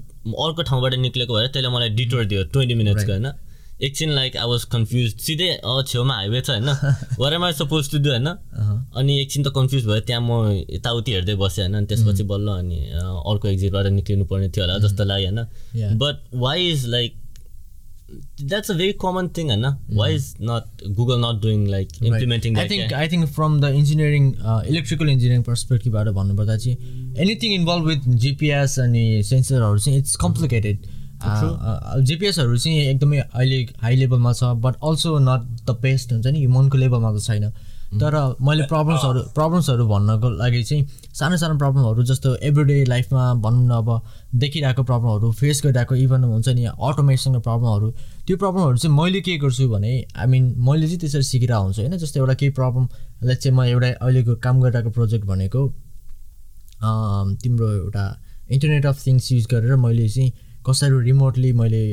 [0.41, 3.33] अर्को ठाउँबाट निक्लेको भएर त्यसले मलाई डिटोर दियो ट्वेन्टी मिनट्सको होइन।
[3.81, 6.69] एकछिन लाइक आई वाज कन्फ्युज सिधै अँ छेउमा हाइवे छ होइन
[7.19, 8.27] where am I suppose to do होइन
[8.95, 11.75] अनि एकछिन त कन्फ्युज भयो त्यहाँ म यताउति हेर्दै बसेँ होइन?
[11.77, 12.79] अनि त्यसपछि बल्ल अनि
[13.27, 15.43] अर्को एक्जिटबाट निक्लिनु पर्ने थियो होला जस्तो लाग्यो Yeah.
[15.81, 15.99] होइन?
[15.99, 17.19] But why is like
[18.43, 22.69] that's a very common thing होइन why is not Google not doing like implementing I
[22.69, 24.27] think I think from the engineering
[24.69, 30.87] electrical engineering पर्सपेक्टिभबाट भन्नुपर्दा चाहिँ एनिथिङ इन्भल्भ विथ जिपिएस अनि सेन्सरहरू चाहिँ it's complicated
[32.07, 36.79] जिपिएसहरू चाहिँ एकदमै अहिले high लेभलमा छ but also not the best हुन्छ नि मनको
[36.79, 37.53] लेभलमा त छैन।
[37.93, 43.71] तर मैले प्रब्लम्सहरू प्रब्लम्सहरू भन्नको लागि चाहिँ सानो सानो प्रब्लमहरू जस्तो एभ्रिडे लाइफमा भनौँ न
[43.71, 43.89] अब
[44.35, 47.91] देखिरहेको प्रब्लमहरू फेस गरिरहेको इभन हुन्छ नि अटोमेसनको प्रब्लमहरू
[48.27, 51.97] त्यो प्रब्लमहरू चाहिँ मैले के गर्छु भने आई मिन मैले चाहिँ त्यसरी सिकिरहेको हुन्छु होइन?
[51.97, 55.69] जस्तो एउटा केही प्रब्लमलाई चाहिँ म एउटा अहिलेको काम गरिरहेको प्रोजेक्ट भनेको
[57.45, 58.07] तिम्रो एउटा
[58.51, 60.33] इन्टरनेट अफ थिङ्स युज गरेर मैले चाहिँ
[60.67, 61.85] कसरी रिमोटली मैले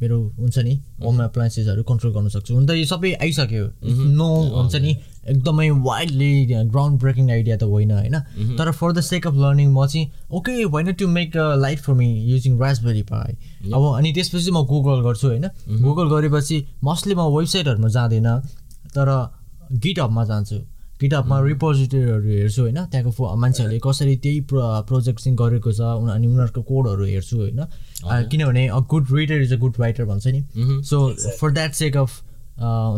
[0.00, 3.64] मेरो हुन्छ नि होम एप्लायन्सेसहरू कन्ट्रोल गर्न सक्छु। हुन त यो सबै आइसक्यो।
[4.16, 4.96] नो हुन्छ नि
[5.28, 6.32] एकदमै वाइल्डली
[6.72, 8.16] ग्राउन्ड ब्रेकिङ आइडिया त होइन होइन?
[8.56, 11.94] तर for the sake of learning म चाहिँ ओके होइन to make a life for
[11.94, 13.32] me using Raspberry Pi
[13.72, 15.46] अब अनि त्यसपछि म गुगल गर्छु होइन?
[15.84, 18.36] गुगल गरेपछि मोस्टली म वेबसाइटहरूमा जाँदिनँ
[18.96, 19.08] तर
[19.72, 20.58] गिटहबमा जान्छु।
[21.00, 26.26] गिटहबमा रिपोजिटरीहरू हेर्छु होइन त्यहाँको फो मान्छेहरूले कसरी त्यही प्रो प्रोजेक्ट चाहिँ गरेको छ अनि
[26.26, 27.60] उनीहरूको कोडहरू हेर्छु होइन।
[28.30, 30.40] किनभने a good reader is a good writer भन्छ नि।
[30.84, 30.96] So
[31.40, 32.10] for that sake of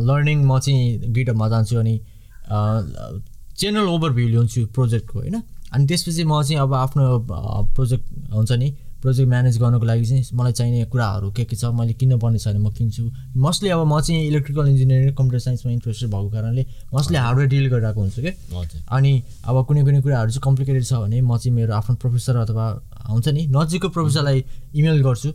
[0.09, 1.97] learning म चाहिँ गिटहबमा जान्छु अनि
[3.61, 5.43] जेनरल ओभरभ्यू ल्याउँछु प्रोजेक्टको होइन।
[5.73, 7.19] अनि त्यसपछि म चाहिँ अब आफ्नो
[7.75, 8.69] प्रोजेक्ट हुन्छ नि
[9.03, 12.59] प्रोजेक्ट म्यानेज गर्नको लागि चाहिँ मलाई चाहिने कुराहरू के के छ मैले किन्नुपर्ने छ भने
[12.59, 13.05] म किन्छु।
[13.37, 16.63] मोस्टली अब म चाहिँ इलेक्ट्रिकल इन्जिनियरिङ कम्प्युटर साइन्समा इन्ट्रेस्टेड भएको कारणले
[16.95, 18.33] मोस्टली हार्डवेयर डिल गरिरहेको हुन्छु कि।
[18.89, 19.13] अनि
[19.45, 22.67] अब कुनै कुनै कुराहरू चाहिँ कम्प्लिकेटेड छ भने म चाहिँ मेरो आफ्नो प्रोफेसर अथवा
[23.11, 24.45] हुन्छ नि नजिकको प्रोफेसरलाई
[24.75, 25.33] इमेल गर्छु।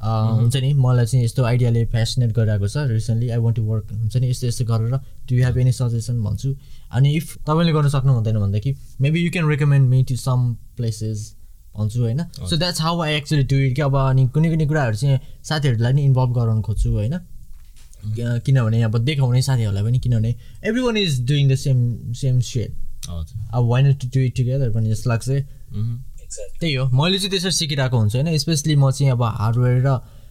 [0.00, 4.16] हुन्छ नि मलाई चाहिँ यस्तो आइडियाले फेसिनेट गरिरहेको छ recently I want to work हुन्छ
[4.16, 4.94] नि यस्तो यस्तो गरेर
[5.28, 6.54] do you have any suggestion भन्छु।
[6.94, 11.18] अनि इफ तपाईँले गर्न सक्नु हुँदैन भनेदेखि maybe you can recommend me to some places
[11.74, 14.96] भन्छु होइन। So that's how I actually do it कि अब अनि कुनै कुनै कुराहरू
[14.96, 17.18] चाहिँ साथीहरूलाई नि इन्भल्भ गराउनु खोज्छु होइन।
[18.44, 20.34] किनभने अब देखाउने साथीहरूलाई पनि किनभने
[20.82, 22.70] everyone is doing the same same said
[23.08, 25.28] अब want to do it together पनि जस्तो लाग्छ।
[26.30, 29.88] त्यही हो मैले चाहिँ त्यसरी सिकिरहेको हुन्छु होइन। स्पेसली म चाहिँ अब हार्डवेयर र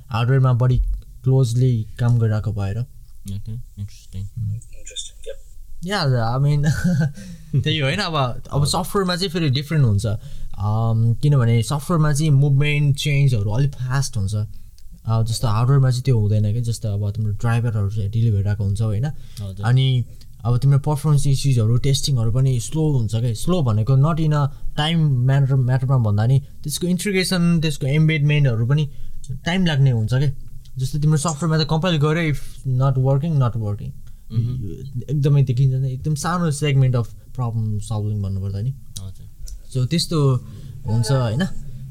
[0.10, 0.78] हार्डवेयरमा बढी
[1.24, 2.78] क्लोजली काम गरिरहेको भएर।
[5.86, 8.16] या आई मिन त्यही हो होइन। अब
[8.52, 10.06] अब सफ्टवेयरमा चाहिँ फेरि डिफ्रेन्ट हुन्छ।
[10.60, 14.36] किनभने सफ्टवेयरमा चाहिँ मुभमेन्ट चेन्जहरू अलिक फास्ट हुन्छ।
[15.28, 19.05] जस्तो हार्डवेयरमा चाहिँ त्यो हुँदैन कि जस्तो अब तिम्रो ड्राइभरहरू चाहिँ ढिलो भइरहेको हुन्छ होइन।
[19.64, 19.88] अनि
[20.45, 24.45] अब तिम्रो पर्फर्मेन्स इस्युजहरू टेस्टिङहरू पनि स्लो हुन्छ क्या स्लो भनेको not in a
[24.78, 24.97] time
[25.28, 28.86] matter म्याटरमा भन्दा नि त्यसको इन्ट्रिगेसन त्यसको एम्बेडमेन्टहरू पनि
[29.45, 30.32] टाइम लाग्ने हुन्छ क्या
[30.78, 33.89] जस्तो तिम्रो सफ्टवेयरमा त कम्पाइल गऱ्यो if not working not working
[35.10, 39.29] एकदमै देखिन्छ नि एकदम सानो सेगमेन्ट अफ प्रब्लम सल्भिङ भन्नुपर्दा नि। हजुर।
[39.74, 40.20] सो त्यस्तो
[40.88, 41.43] हुन्छ होइन?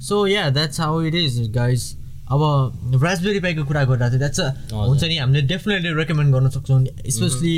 [0.09, 1.95] So yeah that's how it is guys
[2.31, 4.41] अब रासबेरी पाईको कुरा गरिरहेको थियो द्याट्स
[4.73, 6.85] हुन्छ नि हामीले डेफिनेटली रेकमेन्ड गर्न सक्छौँ।
[7.17, 7.55] स्पेसली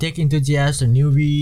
[0.00, 1.32] टेक इन्थुजियास्ट न्युबी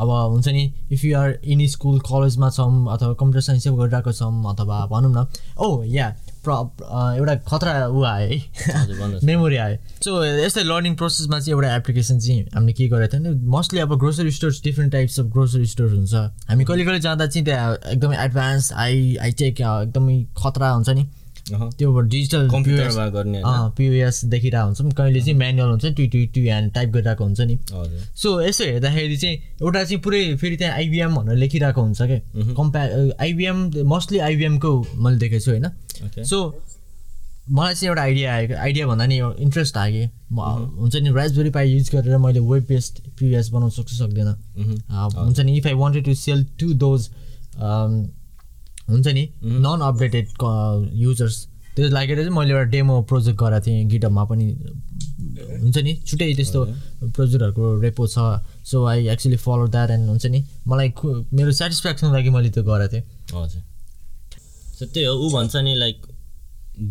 [0.00, 4.32] अब हुन्छ नि if you are in school कलेजमा छौँ अथवा कम्प्युटर साइन्सै गरिरहेको छौँ
[4.52, 5.26] अथवा भनौँ न।
[5.58, 11.38] ओ या प्र अ, एउटा खतरा ऊ आयो है। मेमोरी आयो। सो यस्तै लर्निङ प्रोसेसमा
[11.40, 15.20] चाहिँ एउटा एप्लिकेसन चाहिँ हामीले के गरेको थियो भने मोस्टली अब grocery stores different types
[15.20, 16.14] of grocery store हुन्छ।
[16.50, 21.04] हामी कहिले कहिले जाँदा चाहिँ त्यहाँ एकदमै एडभान्स आई आई टेक एकदमै खतरा हुन्छ नि।
[21.48, 23.40] त्यो डिजिटल कम्प्युटरमा गर्ने?
[23.76, 27.58] पिओएस देखिरहेको हुन्छौँ। कहिले चाहिँ म्यानुअल हुन्छ to to to hand type गरिरहेको हुन्छ नि।
[28.16, 32.18] सो यसो हेर्दाखेरि चाहिँ एउटा चाहिँ पुरै फेरि त्यहाँ आइबिएम भनेर लेखिरहेको हुन्छ क्या
[32.56, 32.80] कम्पा
[33.20, 36.38] आइबिएम मोस्टली आइबिएमको मैले देखेको छु होइन। सो
[37.50, 40.08] मलाई चाहिँ एउटा आइडिया आएको आइडिया भन्दा नि इन्ट्रेस्ट लाग्यो
[40.80, 44.28] हुन्छ नि रासबेरी पाई युज गरेर मैले वेब बेस्ड पिएस बनाउन सक्छु सक्दैन।
[45.16, 47.08] हुन्छ नि if I wanted to sell to those
[48.88, 49.24] हुन्छ नि?
[49.44, 50.26] नन अपडेटेड
[51.02, 51.36] युजर्स
[51.76, 54.46] त्यो लागेर चाहिँ मैले एउटा डेमो प्रोजेक्ट गराएको थिएँ गिटअपमा पनि।
[55.62, 55.92] हुन्छ नि?
[56.06, 56.60] छुट्टै त्यस्तो
[57.14, 58.18] प्रोजेक्टहरूको रेपो छ।
[58.70, 60.40] So I actually follow that and हुन्छ नि?
[60.66, 60.88] मलाई
[61.34, 63.04] मेरो सेटिस्फ्याक्सनको लागि मैले त्यो गरेको थिएँ।
[63.34, 63.62] हजुर।
[64.78, 66.06] सो त्यही हो। ऊ भन्छ नि like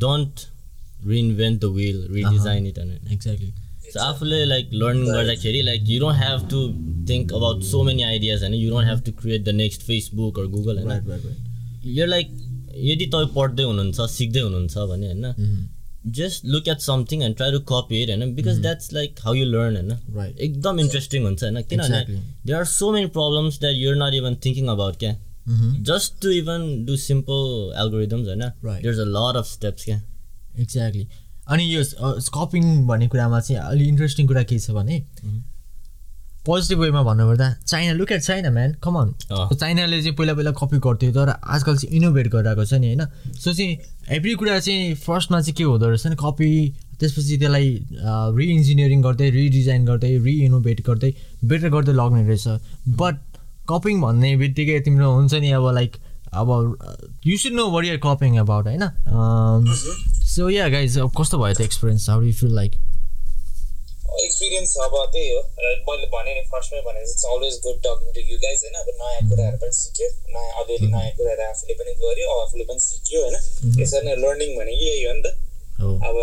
[0.03, 0.33] don't
[1.07, 3.51] reinvent the wheel redesign it होइन एक्ज्याक्टली
[3.93, 6.59] सो आफूले लाइक लर्निङ गर्दाखेरि like you don't have to
[7.09, 8.53] think about so many ideas होइन?
[8.55, 11.51] You don't have to create the next Facebook or Google होइन?
[11.85, 12.27] यो like
[12.75, 15.69] यदि तपाईँ पढ्दै हुनुहुन्छ सिक्दै हुनुहुन्छ भने होइन
[16.17, 18.33] just look at something and try to copy it होइन?
[18.35, 19.91] Because that's like how you learn होइन?
[20.39, 21.61] एकदम इन्ट्रेस्टिङ हुन्छ होइन?
[21.61, 22.19] किनभने.
[22.45, 25.13] There are so many problems that you're not even thinking about क्या
[25.83, 28.43] just to even do simple algorithms होइन.
[28.63, 30.01] There a lot of steps क्या
[30.59, 31.07] exactly
[31.47, 31.83] अनि यो
[32.19, 34.99] स्कपिङ भन्ने कुरामा चाहिँ अलिक इन्ट्रेस्टिङ कुरा के छ भने
[36.45, 39.13] पोजिटिभ वेमा भन्नुपर्दा China look at China man come on.
[39.55, 43.05] चाइनाले चाहिँ पहिला पहिला कपी गर्थ्यो तर आजकल चाहिँ इनोभेट गरिरहेको छ नि होइन?
[43.33, 43.77] सो चाहिँ
[44.11, 46.51] एभ्री कुरा चाहिँ फर्स्टमा चाहिँ के हुँदो रहेछ नि कपी
[46.99, 47.69] त्यसपछि त्यसलाई
[48.37, 51.13] रिइन्जिनियरिङ गर्दै रिडिजाइन गर्दै रिइनोभेट गर्दै
[51.43, 52.47] बेटर गर्दै लग्ने रहेछ।
[52.99, 53.15] बट
[53.69, 55.95] कपिङ भन्ने बित्तिकै तिम्रो हुन्छ नि अब लाइक
[56.33, 56.49] अब
[57.25, 58.83] you should know where you're copying about होइन?
[60.27, 62.71] सो या गाइज अब कस्तो भयो त experience how you feel like
[64.21, 68.21] experience अब त्यही हो। र मैले भने नि फर्स्टमै भने it's always good talking to
[68.31, 68.75] you guys होइन?
[68.81, 73.21] अब नयाँ कुराहरू पनि सिक्यो। नयाँ अलिअलि नयाँ कुराहरू आफूले पनि गर्यो आफूले पनि सिक्यो
[73.23, 73.35] होइन?
[73.81, 75.27] यसरी नै लर्निङ भनेको यही हो नि त।
[76.07, 76.15] अब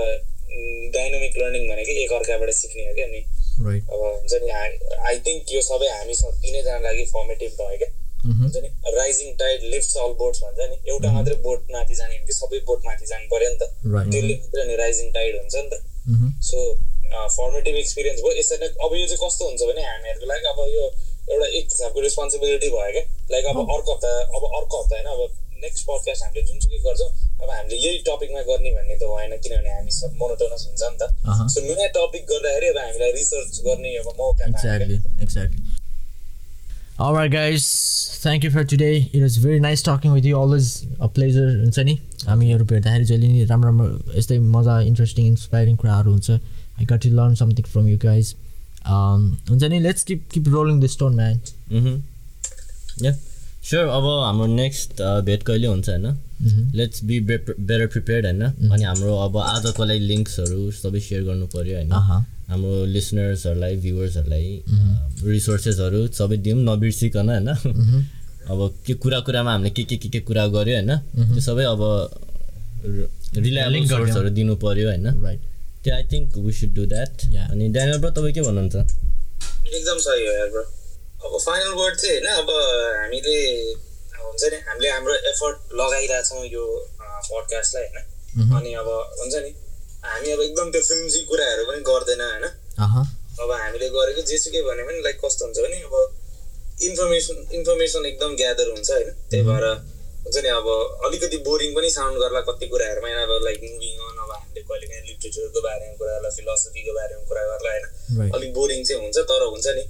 [0.95, 3.21] डाइनामिक लर्निङ भनेको एकअर्काबाट सिक्ने हो क्या नि।
[3.65, 7.91] राइट अब हुन्छ नि आई थिङ्क यो सबै हामी सब तिनैजना लागि फर्मेटिभ भयो क्या।
[8.21, 12.27] हुन्छ नि rising tide lift all boats भन्छ नि। एउटा मात्रै बोट माथि जाने हो
[12.27, 13.69] कि सबै बोट माथि जानु पऱ्यो नि त।
[14.13, 15.75] त्यसले मात्रै नि राइजिङ टाइड हुन्छ नि त।
[16.51, 16.59] सो
[17.37, 20.85] फर्मेटिभ एक्सपिरियन्स भयो यसरी नै अब यो चाहिँ कस्तो हुन्छ भने हामीहरूको लागि अब यो
[21.35, 25.21] एउटा एक हिसाबको रेस्पोन्सिबिलिटी भयो क्या लाइक अब अर्को हप्ता अब अर्को हप्ता होइन अब
[25.65, 27.11] नेक्स्ट पडकास्ट हामीले जुनसुकै गर्छौँ
[27.43, 30.97] अब हामीले यही टपिकमा गर्ने भन्ने त भएन किनभने हामी सब मोनोटोनस हुन्छ नि.
[31.01, 31.03] त
[31.55, 34.45] सो नयाँ टपिक गर्दाखेरि अब हामीलाई रिसर्च गर्ने अब मौका.
[37.03, 37.67] All right, guys.
[38.23, 39.09] Thank you for today.
[39.19, 40.35] It was very nice talking with you.
[40.39, 40.67] Always
[41.01, 41.47] a pleasure.
[41.61, 41.95] हुन्छ नि
[42.27, 46.31] हामीहरू भेट्दाखेरि जहिले नि राम्रो राम्रो यस्तै मजा इन्ट्रेस्टिङ इन्सपाइरिङ कुराहरू हुन्छ
[46.81, 48.35] I got to learn something from you guys
[49.51, 51.41] हुन्छ नि let's keep keep rolling the stone man
[53.03, 53.13] yeah
[53.65, 56.07] sure अब हाम्रो नेक्स्ट भेट कहिले हुन्छ होइन?
[56.75, 58.43] लेट्स बी बेटर प्रिपेयर्ड होइन?
[58.73, 61.93] अनि हाम्रो अब आजको लागि लिङ्क्सहरू सबै सेयर गर्नु पऱ्यो होइन?
[62.51, 64.63] हाम्रो लिसनर्सहरूलाई भ्युवर्सहरूलाई
[65.29, 67.49] रिसोर्सेसहरू सबै दिउँ नबिर्सिकन होइन?
[68.51, 70.97] अब के कुरा कुरामा हामीले के के के के कुरा गऱ्यो होइन?
[71.29, 71.83] त्यो सबै अब
[73.37, 75.07] रिलायबल। सोर्सहरू दिनु पऱ्यो होइन?
[75.25, 75.41] राइट
[75.85, 77.47] त्यो I think we should do that Yeah.
[77.53, 78.77] अनि ड्यानियल ब्रो तपाईँ के भन्नुहुन्छ?
[79.71, 80.65] एकदम सही हो यार ब्रो
[81.25, 82.49] अब फाइनल वर्ड चाहिँ होइन अब
[83.01, 83.37] हामीले
[84.25, 86.65] हुन्छ नि हामीले हाम्रो एफर्ट लगाइरहेछौँ यो
[87.01, 88.89] पडकास्टलाई होइन। अनि अब
[89.21, 89.51] हुन्छ नि
[90.05, 92.45] हामी अब एकदम त्यो फिल्मजी कुराहरू पनि गर्दैन होइन।
[93.43, 95.95] अब हामीले गरेको जेसुकै भने लाइक कस्तो हुन्छ भने अब
[96.89, 99.67] इन्फर्मेसन इन्फर्मेसन एकदम ग्यादर हुन्छ होइन। त्यही भएर
[100.25, 100.69] हुन्छ नि अब
[101.09, 104.20] अलिकति बोरिङ पनि साउन्ड गर्ला कति कुराहरूमा अब लाइक मुभिङ अन
[104.51, 108.31] हामीले कहिले काहीँ लिटरेचरको बारेमा कुरा गर्ला फिलोसफीको बारेमा कुरा गर्ला होइन?
[108.35, 109.85] अलिक बोरिङ चाहिँ हुन्छ तर हुन्छ नि।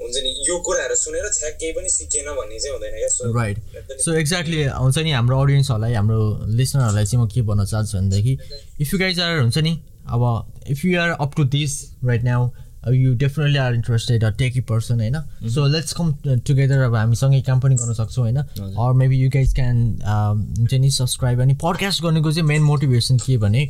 [0.00, 1.24] हुन्छ नि यो कुराहरू सुनेर
[1.60, 3.08] केही पनि सिकेन भन्ने चाहिँ हुँदैन क्या?
[3.08, 3.56] सो राइट
[4.00, 6.20] सो एक्ज्याक्टली हुन्छ नि हाम्रो अडियन्सहरूलाई हाम्रो
[6.56, 8.32] लिसनरहरूलाई चाहिँ म के भन्न चाहन्छु भनेदेखि
[8.80, 9.72] इफ यु गाइज आर हुन्छ नि
[10.08, 10.22] अब
[10.70, 11.72] if you are up to this
[12.04, 12.48] right now
[12.94, 15.16] you definitely are interested a techie person होइन?
[15.54, 16.12] सो लेट्स कम
[16.46, 18.36] टुगेदर अब हामीसँगै काम पनि गर्न सक्छौँ होइन?
[18.36, 23.36] Or maybe you guys can हुन्छ नि सब्सक्राइब अनि पडकास्ट गर्नुको चाहिँ मेन मोटिभेसन के
[23.42, 23.66] भने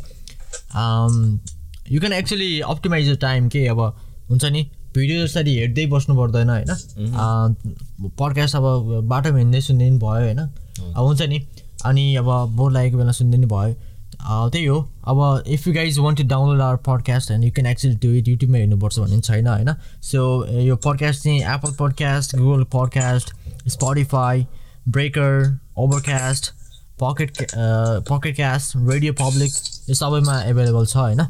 [1.92, 3.80] you can actually optimize the time के अब
[4.30, 4.62] हुन्छ नि
[4.94, 6.70] भिडियो जसरी हेर्दै बस्नु पर्दैन होइन?
[8.20, 8.64] पडकास्ट अब
[9.08, 10.38] बाटोमा हिँड्दै सुन्दै नि भयो होइन?
[10.38, 11.46] अब हुन्छ नि
[11.84, 13.74] अनि अब बोर लागेको बेला सुन्दै नि भयो।
[14.50, 17.94] त्यही हो। अब if you guys want to download our podcast and you can actually
[18.02, 19.74] do it युट्युबमा हेर्नुपर्छ भन्ने पनि छैन होइन?
[20.02, 20.20] सो
[20.60, 23.34] यो पडकास्ट चाहिँ Apple podcast Google podcast
[23.68, 24.46] Spotify
[24.88, 26.52] Breaker Overcast
[27.00, 27.32] Pocket
[28.10, 29.52] Pocket Cast radio public
[29.88, 31.22] यो सबैमा एभाइलेबल छ होइन?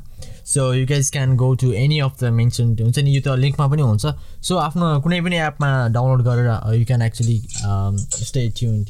[0.46, 3.10] So you guys can go to any of the mention हुन्छ नि?
[3.16, 4.04] यो त लिङ्कमा पनि हुन्छ।
[4.48, 6.48] सो आफ्नो कुनै पनि एपमा डाउनलोड गरेर
[6.78, 7.38] you can actually
[8.28, 8.84] stay tuned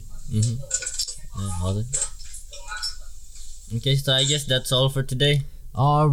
[1.62, 1.84] हजुर।
[3.76, 5.34] Okay, so I guess that's all for today.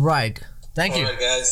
[0.06, 0.40] Right
[0.78, 1.52] thank you Alright, guys.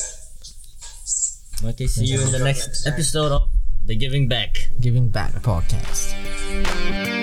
[1.72, 3.48] Okay, see you in the next episode of
[3.92, 4.62] The Giving Back.
[4.88, 7.21] giving back podcast.